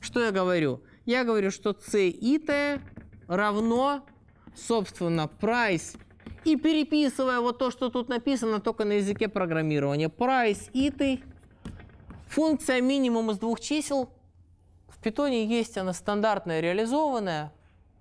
[0.00, 0.80] Что я говорю?
[1.04, 2.80] Я говорю, что c и t
[3.26, 4.04] равно,
[4.54, 5.98] собственно, price.
[6.44, 10.08] И переписывая вот то, что тут написано, только на языке программирования.
[10.08, 11.20] Price и t.
[12.28, 14.10] Функция минимум из двух чисел.
[14.88, 17.52] В питоне есть она стандартная, реализованная.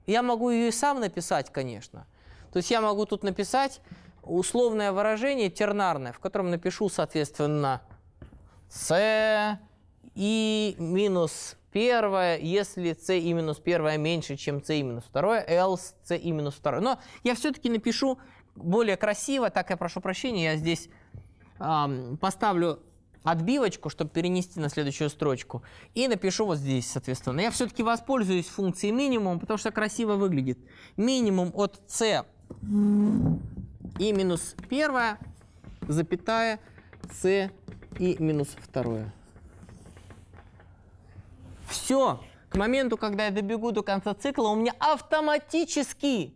[0.05, 2.07] Я могу ее и сам написать, конечно.
[2.51, 3.81] То есть я могу тут написать
[4.23, 7.81] условное выражение тернарное, в котором напишу, соответственно,
[8.69, 9.59] c
[10.15, 15.93] и минус первое, если c и минус первое меньше, чем c и минус второе, else
[16.03, 16.81] c и минус второе.
[16.81, 18.17] Но я все-таки напишу
[18.55, 20.89] более красиво, так я прошу прощения, я здесь
[21.59, 22.79] эм, поставлю
[23.23, 25.61] отбивочку, чтобы перенести на следующую строчку,
[25.93, 27.41] и напишу вот здесь, соответственно.
[27.41, 30.59] Я все-таки воспользуюсь функцией минимум, потому что красиво выглядит.
[30.95, 32.23] Минимум от c
[33.99, 35.19] и минус первое,
[35.87, 36.59] запятая,
[37.11, 37.51] c
[37.99, 39.13] и минус второе.
[41.67, 42.23] Все.
[42.49, 46.33] К моменту, когда я добегу до конца цикла, у меня автоматически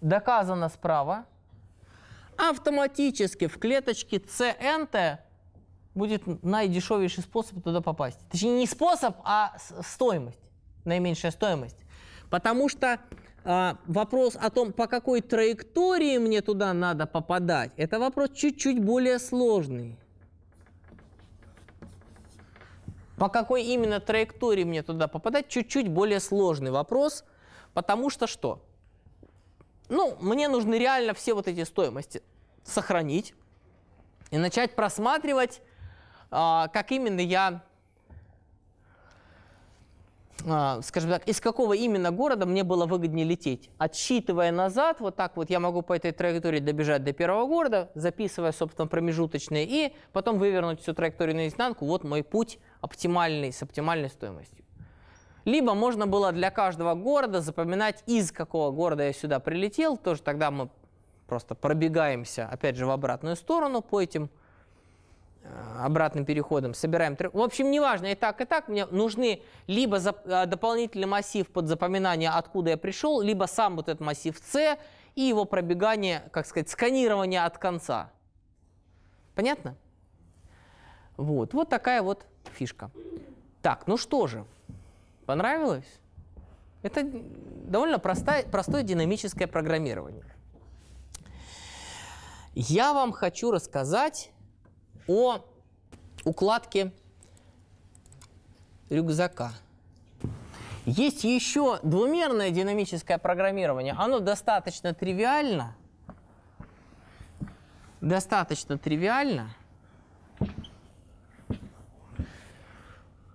[0.00, 1.26] доказано справа,
[2.36, 5.18] автоматически в клеточке CNT
[5.94, 8.18] будет наидешевейший способ туда попасть.
[8.30, 10.40] Точнее, не способ, а стоимость,
[10.84, 11.84] наименьшая стоимость.
[12.30, 13.00] Потому что
[13.44, 19.18] э, вопрос о том, по какой траектории мне туда надо попадать, это вопрос чуть-чуть более
[19.18, 19.98] сложный.
[23.18, 27.24] По какой именно траектории мне туда попадать, чуть-чуть более сложный вопрос,
[27.74, 28.62] потому что что?
[29.88, 32.22] Ну, мне нужно реально все вот эти стоимости
[32.62, 33.34] сохранить
[34.30, 35.62] и начать просматривать,
[36.30, 37.62] а, как именно я
[40.82, 43.70] скажем так, из какого именно города мне было выгоднее лететь.
[43.78, 48.52] Отсчитывая назад, вот так вот я могу по этой траектории добежать до первого города, записывая,
[48.52, 51.86] собственно, промежуточные, и потом вывернуть всю траекторию наизнанку.
[51.86, 54.64] Вот мой путь оптимальный, с оптимальной стоимостью.
[55.44, 59.96] Либо можно было для каждого города запоминать, из какого города я сюда прилетел.
[59.96, 60.68] Тоже тогда мы
[61.26, 64.30] просто пробегаемся, опять же, в обратную сторону по этим
[65.78, 67.16] обратным переходом собираем.
[67.32, 68.68] В общем, неважно, и так, и так.
[68.68, 74.00] Мне нужны либо э, дополнительный массив под запоминание, откуда я пришел, либо сам вот этот
[74.00, 74.78] массив C
[75.14, 78.10] и его пробегание, как сказать, сканирование от конца.
[79.34, 79.76] Понятно?
[81.16, 82.90] Вот, вот такая вот фишка.
[83.62, 84.44] Так, ну что же,
[85.26, 86.00] понравилось?
[86.82, 87.04] Это
[87.64, 90.24] довольно простое, простое динамическое программирование.
[92.54, 94.30] Я вам хочу рассказать
[95.08, 95.40] о
[96.24, 96.92] укладке
[98.90, 99.52] рюкзака.
[100.84, 103.94] Есть еще двумерное динамическое программирование.
[103.98, 105.74] Оно достаточно тривиально.
[108.00, 109.50] Достаточно тривиально.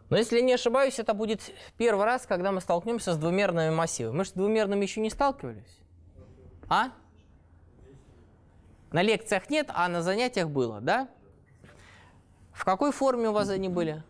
[0.09, 1.41] Но если не ошибаюсь, это будет
[1.77, 4.17] первый раз, когда мы столкнемся с двумерными массивами.
[4.17, 5.79] Мы же с двумерными еще не сталкивались.
[6.69, 6.89] А?
[8.91, 11.09] На лекциях нет, а на занятиях было, да?
[12.53, 14.03] В какой форме у вас они были?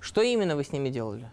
[0.00, 1.30] Что именно вы с ними делали?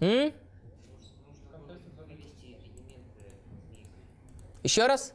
[0.00, 0.32] М?
[4.62, 5.14] Еще раз?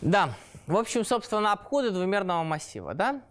[0.00, 0.34] Да.
[0.66, 3.22] В общем, собственно, обходы двумерного массива, да?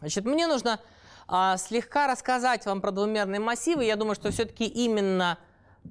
[0.00, 0.80] Значит, мне нужно
[1.28, 3.84] а, слегка рассказать вам про двумерные массивы.
[3.84, 5.38] Я думаю, что все-таки именно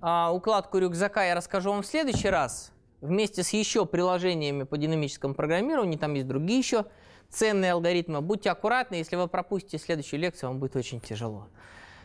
[0.01, 2.71] а, укладку рюкзака я расскажу вам в следующий раз.
[3.01, 6.85] Вместе с еще приложениями по динамическому программированию, там есть другие еще
[7.29, 8.21] ценные алгоритмы.
[8.21, 11.47] Будьте аккуратны, если вы пропустите следующую лекцию, вам будет очень тяжело.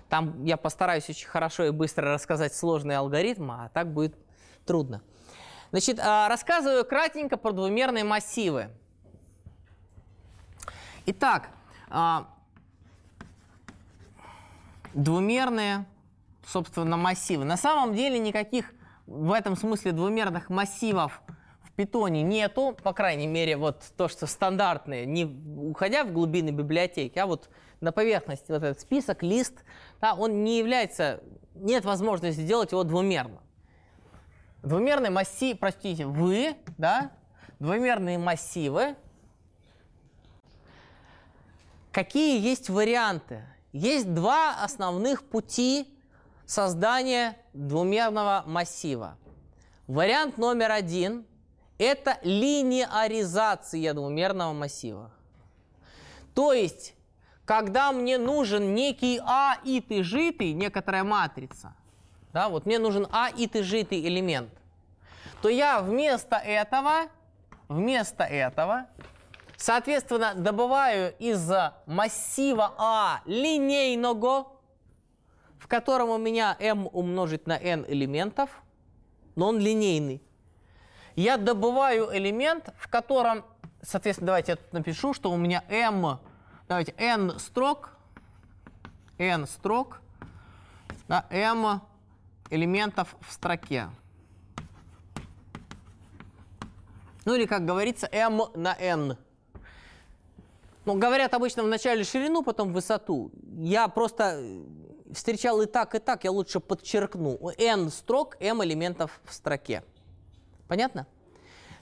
[0.09, 4.15] Там я постараюсь очень хорошо и быстро рассказать сложные алгоритмы, а так будет
[4.65, 5.03] трудно.
[5.71, 8.69] Значит, а, рассказываю кратенько про двумерные массивы.
[11.07, 11.49] Итак,
[14.95, 15.87] двумерные,
[16.47, 17.45] собственно, массивы.
[17.45, 18.73] На самом деле никаких
[19.07, 21.23] в этом смысле двумерных массивов
[21.63, 27.19] в питоне нету, по крайней мере, вот то, что стандартные, не уходя в глубины библиотеки,
[27.19, 29.65] а вот на поверхности вот этот список, лист,
[30.01, 31.21] да, он не является,
[31.55, 33.41] нет возможности сделать его двумерным.
[34.63, 37.11] Двумерный массив, простите, вы, да,
[37.59, 38.97] двумерные массивы.
[41.95, 43.45] Какие есть варианты?
[43.73, 45.87] Есть два основных пути
[46.45, 49.17] создания двумерного массива.
[49.87, 51.25] Вариант номер один–
[51.79, 55.13] это линеаризация двумерного массива.
[56.35, 56.95] То есть,
[57.45, 61.77] когда мне нужен некий А и ты житый, некоторая матрица,
[62.33, 64.51] да, вот мне нужен А и ты житый элемент,
[65.43, 67.03] то я вместо этого,
[67.69, 68.89] вместо этого
[69.57, 71.51] Соответственно, добываю из
[71.87, 74.49] массива А линейного,
[75.59, 78.51] в котором у меня m умножить на n элементов,
[79.37, 80.23] но он линейный.
[81.17, 83.45] Я добываю элемент, в котором,
[83.83, 86.19] соответственно, давайте я тут напишу, что у меня m,
[86.69, 87.97] давайте n строк,
[89.19, 90.01] n строк,
[91.09, 91.81] да, m
[92.51, 93.89] элементов в строке.
[97.25, 99.17] Ну или, как говорится, m на n.
[100.85, 103.31] Ну, говорят обычно вначале ширину, потом высоту.
[103.59, 104.63] Я просто э,
[105.15, 107.39] встречал и так, и так, я лучше подчеркну.
[107.57, 109.83] n строк, m элементов в строке.
[110.69, 111.07] Понятно?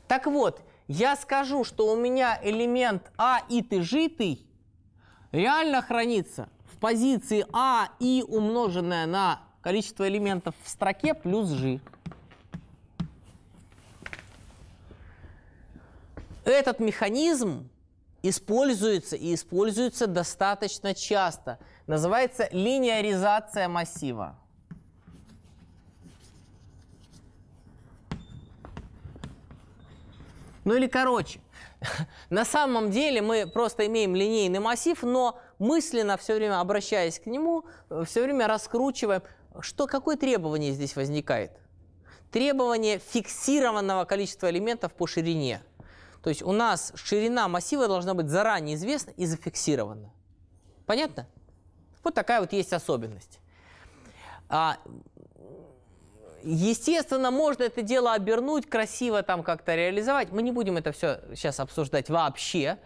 [0.07, 4.47] Так вот, я скажу, что у меня элемент а и ты житый
[5.33, 11.81] реально хранится в позиции а и умноженное на количество элементов в строке плюс g.
[16.45, 17.69] Этот механизм
[18.23, 21.59] используется и используется достаточно часто.
[21.87, 24.39] Называется линеаризация массива.
[30.65, 31.41] Ну или короче,
[32.31, 37.65] на самом деле мы просто имеем линейный массив, но мысленно все время обращаясь к нему,
[38.05, 39.23] все время раскручиваем,
[39.61, 41.51] что какое требование здесь возникает?
[42.31, 45.63] Требование фиксированного количества элементов по ширине–
[46.23, 50.13] то есть у нас ширина массива должна быть заранее известна и зафиксирована.
[50.87, 51.27] Понятно?
[52.05, 53.41] Вот такая вот есть особенность.
[54.49, 54.79] А,
[56.43, 60.31] естественно, можно это дело обернуть, красиво там как-то реализовать.
[60.31, 62.79] Мы не будем это все сейчас обсуждать вообще,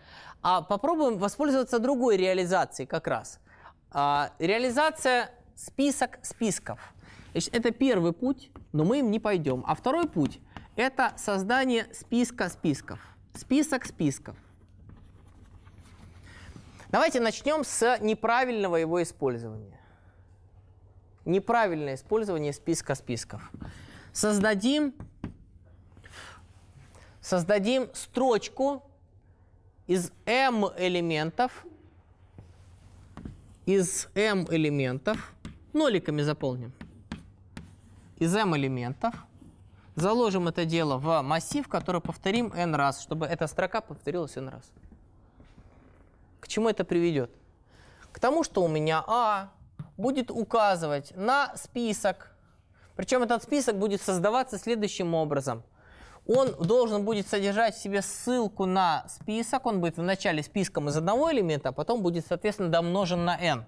[0.43, 3.39] а попробуем воспользоваться другой реализацией как раз.
[3.91, 6.79] А, реализация список списков.
[7.33, 9.63] Значит, это первый путь, но мы им не пойдем.
[9.67, 10.41] А второй путь–
[10.77, 12.99] это создание списка списков.
[13.37, 14.35] Список списков.
[16.89, 19.79] Давайте начнем с неправильного его использования.
[21.27, 23.51] Неправильное использование списка списков.
[24.13, 24.95] Создадим,
[27.21, 28.83] создадим строчку
[29.87, 31.67] из m элементов,
[33.67, 35.35] из m элементов,
[35.75, 36.73] ноликами заполним,
[38.19, 39.15] из m элементов–
[39.97, 44.71] Заложим это дело в массив, который повторим n раз, чтобы эта строка повторилась n раз.
[46.39, 47.31] К чему это приведет?
[48.13, 49.53] К тому, что у меня А
[49.97, 52.37] будет указывать на список.
[52.95, 55.63] Причем этот список будет создаваться следующим образом.
[56.27, 59.65] Он должен будет содержать в себе ссылку на список.
[59.65, 63.65] Он будет вначале списком из одного элемента, а потом будет, соответственно, домножен на n.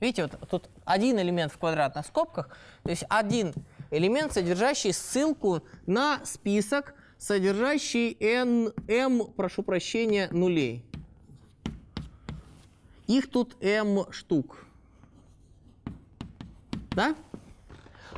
[0.00, 2.48] Видите, вот тут один элемент в квадратных скобках,
[2.82, 10.84] то есть один элемент, содержащий ссылку на список, содержащий n, m, прошу прощения, нулей.
[13.06, 14.64] Их тут m штук.
[16.90, 17.14] Да?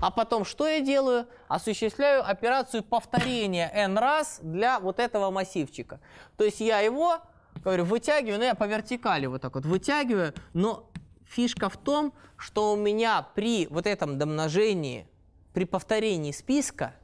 [0.00, 1.26] А потом что я делаю?
[1.46, 6.00] Осуществляю операцию повторения n раз для вот этого массивчика.
[6.36, 7.18] То есть я его,
[7.62, 10.90] говорю, вытягиваю, ну я по вертикали вот так вот вытягиваю, но
[11.26, 15.06] фишка в том, что у меня при вот этом домножении
[15.52, 16.94] при повторении списка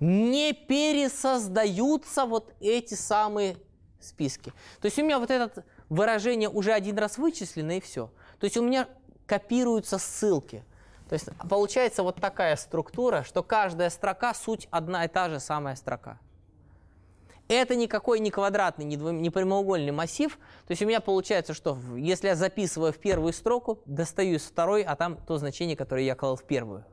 [0.00, 3.56] не пересоздаются вот эти самые
[4.00, 4.52] списки.
[4.80, 8.10] То есть у меня вот этот выражения уже один раз вычислены, и все.
[8.38, 8.88] То есть у меня
[9.26, 10.64] копируются ссылки.
[11.08, 15.74] То есть получается вот такая структура, что каждая строка суть одна и та же самая
[15.74, 16.18] строка.
[17.48, 20.38] Это никакой не квадратный, не, прямоугольный массив.
[20.66, 24.82] То есть у меня получается, что если я записываю в первую строку, достаю из второй,
[24.82, 26.84] а там то значение, которое я клал в первую.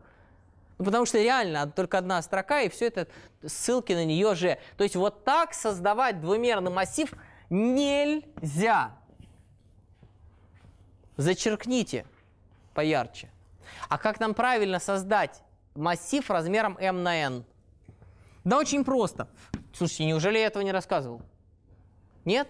[0.78, 3.08] Ну, потому что реально только одна строка, и все это
[3.46, 4.58] ссылки на нее же.
[4.78, 7.14] То есть вот так создавать двумерный массив
[7.50, 8.92] нельзя.
[11.18, 12.06] Зачеркните
[12.74, 13.30] поярче.
[13.90, 15.42] А как нам правильно создать
[15.76, 17.46] массив размером m на n?
[18.44, 19.28] Да очень просто.
[19.76, 21.22] Слушайте, неужели я этого не рассказывал?
[22.24, 22.48] Нет?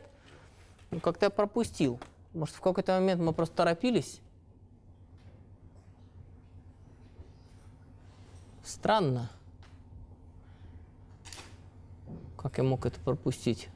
[0.92, 2.00] Ну, как-то я пропустил.
[2.34, 4.22] Может, в какой-то момент мы просто торопились?
[8.64, 9.32] Странно.
[12.38, 13.70] Как я мог это пропустить?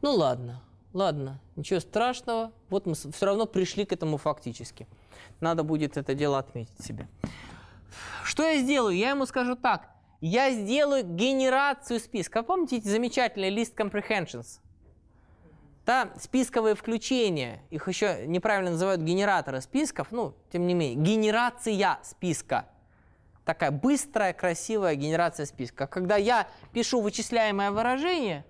[0.00, 0.62] Ну ладно,
[0.94, 2.50] ладно, ничего страшного.
[2.70, 4.86] Вот мы все равно пришли к этому фактически.
[5.40, 7.08] Надо будет это дело отметить себе.
[8.24, 8.96] Что я сделаю?
[8.96, 9.90] Я ему скажу так.
[10.20, 12.42] Я сделаю генерацию списка.
[12.42, 14.60] Помните эти замечательные list comprehensions?
[15.86, 22.66] Да, списковые включения, их еще неправильно называют генераторы списков, ну, тем не менее, генерация списка.
[23.44, 25.86] Такая быстрая, красивая генерация списка.
[25.86, 28.44] Когда я пишу вычисляемое выражение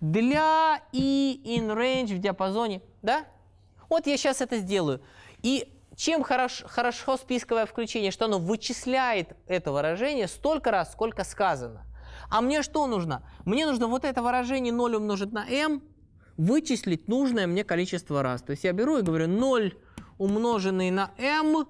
[0.00, 3.24] для и in range в диапазоне, да?
[3.88, 5.02] Вот я сейчас это сделаю.
[5.42, 11.84] И чем хорош, хорошо списковое включение, что оно вычисляет это выражение столько раз, сколько сказано.
[12.30, 13.22] А мне что нужно?
[13.44, 15.82] Мне нужно вот это выражение 0 умножить на m,
[16.38, 18.40] вычислить нужное мне количество раз.
[18.40, 19.74] То есть я беру и говорю 0
[20.16, 21.66] умноженный на m,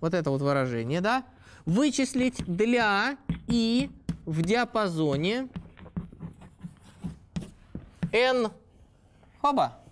[0.00, 1.24] вот это вот выражение, да,
[1.66, 3.16] вычислить для
[3.48, 3.90] и
[4.26, 5.48] в диапазоне
[8.12, 8.48] n,
[9.40, 9.83] хоба,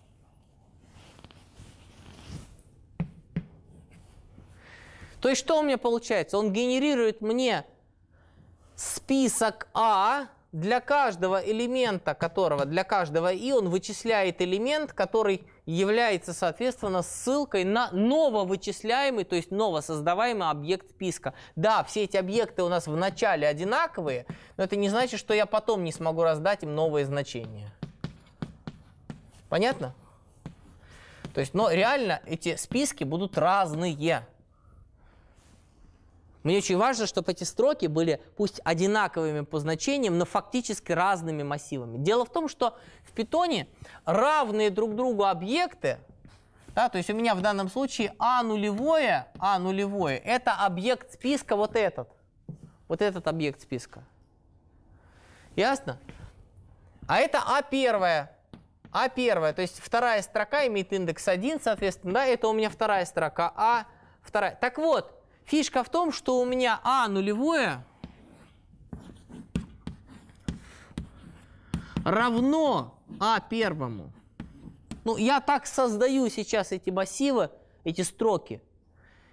[5.22, 6.36] То есть что у меня получается?
[6.36, 7.64] Он генерирует мне
[8.74, 17.02] список А, для каждого элемента которого, для каждого И он вычисляет элемент, который является, соответственно,
[17.02, 21.34] ссылкой на нововычисляемый, то есть новосоздаваемый объект списка.
[21.54, 24.26] Да, все эти объекты у нас в начале одинаковые,
[24.56, 27.72] но это не значит, что я потом не смогу раздать им новые значения.
[29.48, 29.94] Понятно?
[31.32, 34.26] То есть, но реально эти списки будут разные.
[36.42, 41.98] Мне очень важно, чтобы эти строки были пусть одинаковыми по значениям, но фактически разными массивами.
[41.98, 43.68] Дело в том, что в питоне
[44.04, 45.98] равные друг другу объекты,
[46.74, 51.54] да, то есть у меня в данном случае А нулевое, А нулевое, это объект списка
[51.54, 52.08] вот этот.
[52.88, 54.02] Вот этот объект списка.
[55.54, 55.98] Ясно?
[57.06, 58.36] А это А первое.
[58.90, 63.06] А первое, то есть вторая строка имеет индекс 1, соответственно, да, это у меня вторая
[63.06, 63.86] строка, А
[64.20, 64.54] вторая.
[64.60, 67.84] Так вот, Фишка в том, что у меня А нулевое
[72.04, 74.12] равно А первому.
[75.04, 77.50] Ну, я так создаю сейчас эти массивы,
[77.84, 78.62] эти строки.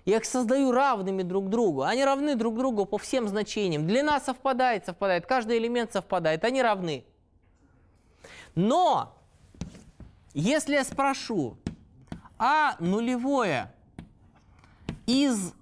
[0.06, 1.84] Я их создаю равными друг другу.
[1.84, 3.86] Они равны друг другу по всем значениям.
[3.86, 5.28] Длина совпадает, совпадает.
[5.28, 6.44] Каждый элемент совпадает.
[6.44, 7.06] Они равны.
[8.56, 9.16] Но,
[10.34, 11.58] если я спрошу,
[12.40, 13.72] а нулевое
[15.06, 15.54] из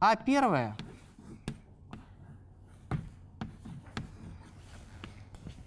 [0.00, 0.76] а первое.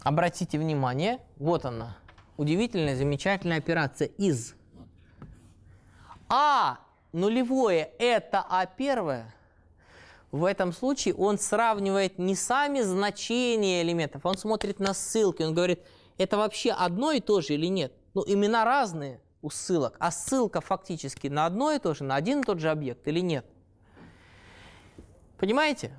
[0.04, 1.98] Обратите внимание, вот она,
[2.38, 4.56] удивительная, замечательная операция из.
[6.30, 6.80] А
[7.12, 9.34] нулевое– это А первое.
[10.32, 15.82] В этом случае он сравнивает не сами значения элементов, он смотрит на ссылки, он говорит,
[16.18, 17.94] это вообще одно и то же или нет.
[18.14, 22.42] Ну, имена разные у ссылок, а ссылка фактически на одно и то же, на один
[22.42, 23.46] и тот же объект или нет.
[25.38, 25.92] Понимаете?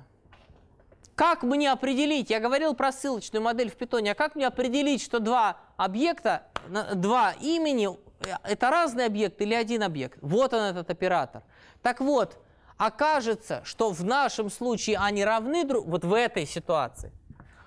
[1.15, 5.19] Как мне определить, я говорил про ссылочную модель в питоне, а как мне определить, что
[5.19, 6.43] два объекта,
[6.95, 7.89] два имени,
[8.21, 10.17] э, это разный объект или один объект?
[10.21, 11.43] Вот он этот оператор.
[11.81, 12.37] Так вот,
[12.77, 17.11] окажется, что в нашем случае они равны друг, вот в этой ситуации.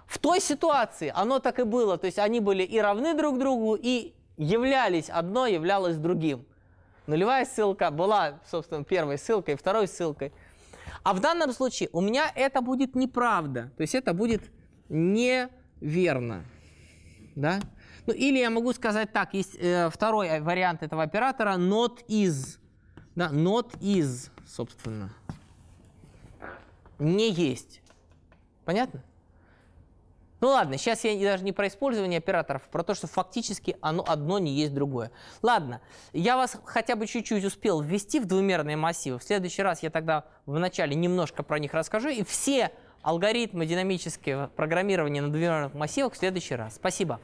[0.06, 3.74] В той ситуации оно так и было, то есть они были и равны друг другу,
[3.74, 6.46] и являлись, одно являлось другим.
[7.06, 10.32] Нулевая ссылка была, собственно, первой ссылкой, второй ссылкой.
[11.02, 14.42] А в данном случае у меня это будет неправда, то есть это будет
[14.88, 16.44] неверно.
[17.34, 17.60] Да?
[18.06, 22.58] Ну, или я могу сказать так, есть э, второй вариант этого оператора, not is.
[23.14, 25.10] Да, not is, собственно.
[26.98, 27.80] Не есть.
[28.64, 29.02] Понятно?
[30.42, 34.04] Ну ладно, сейчас я даже не про использование операторов, а про то, что фактически оно
[34.04, 35.12] одно не есть другое.
[35.40, 35.80] Ладно,
[36.12, 39.20] я вас хотя бы чуть-чуть успел ввести в двумерные массивы.
[39.20, 42.08] В следующий раз я тогда вначале немножко про них расскажу.
[42.08, 46.74] И все алгоритмы динамического программирования на двумерных массивах в следующий раз.
[46.74, 47.20] Спасибо.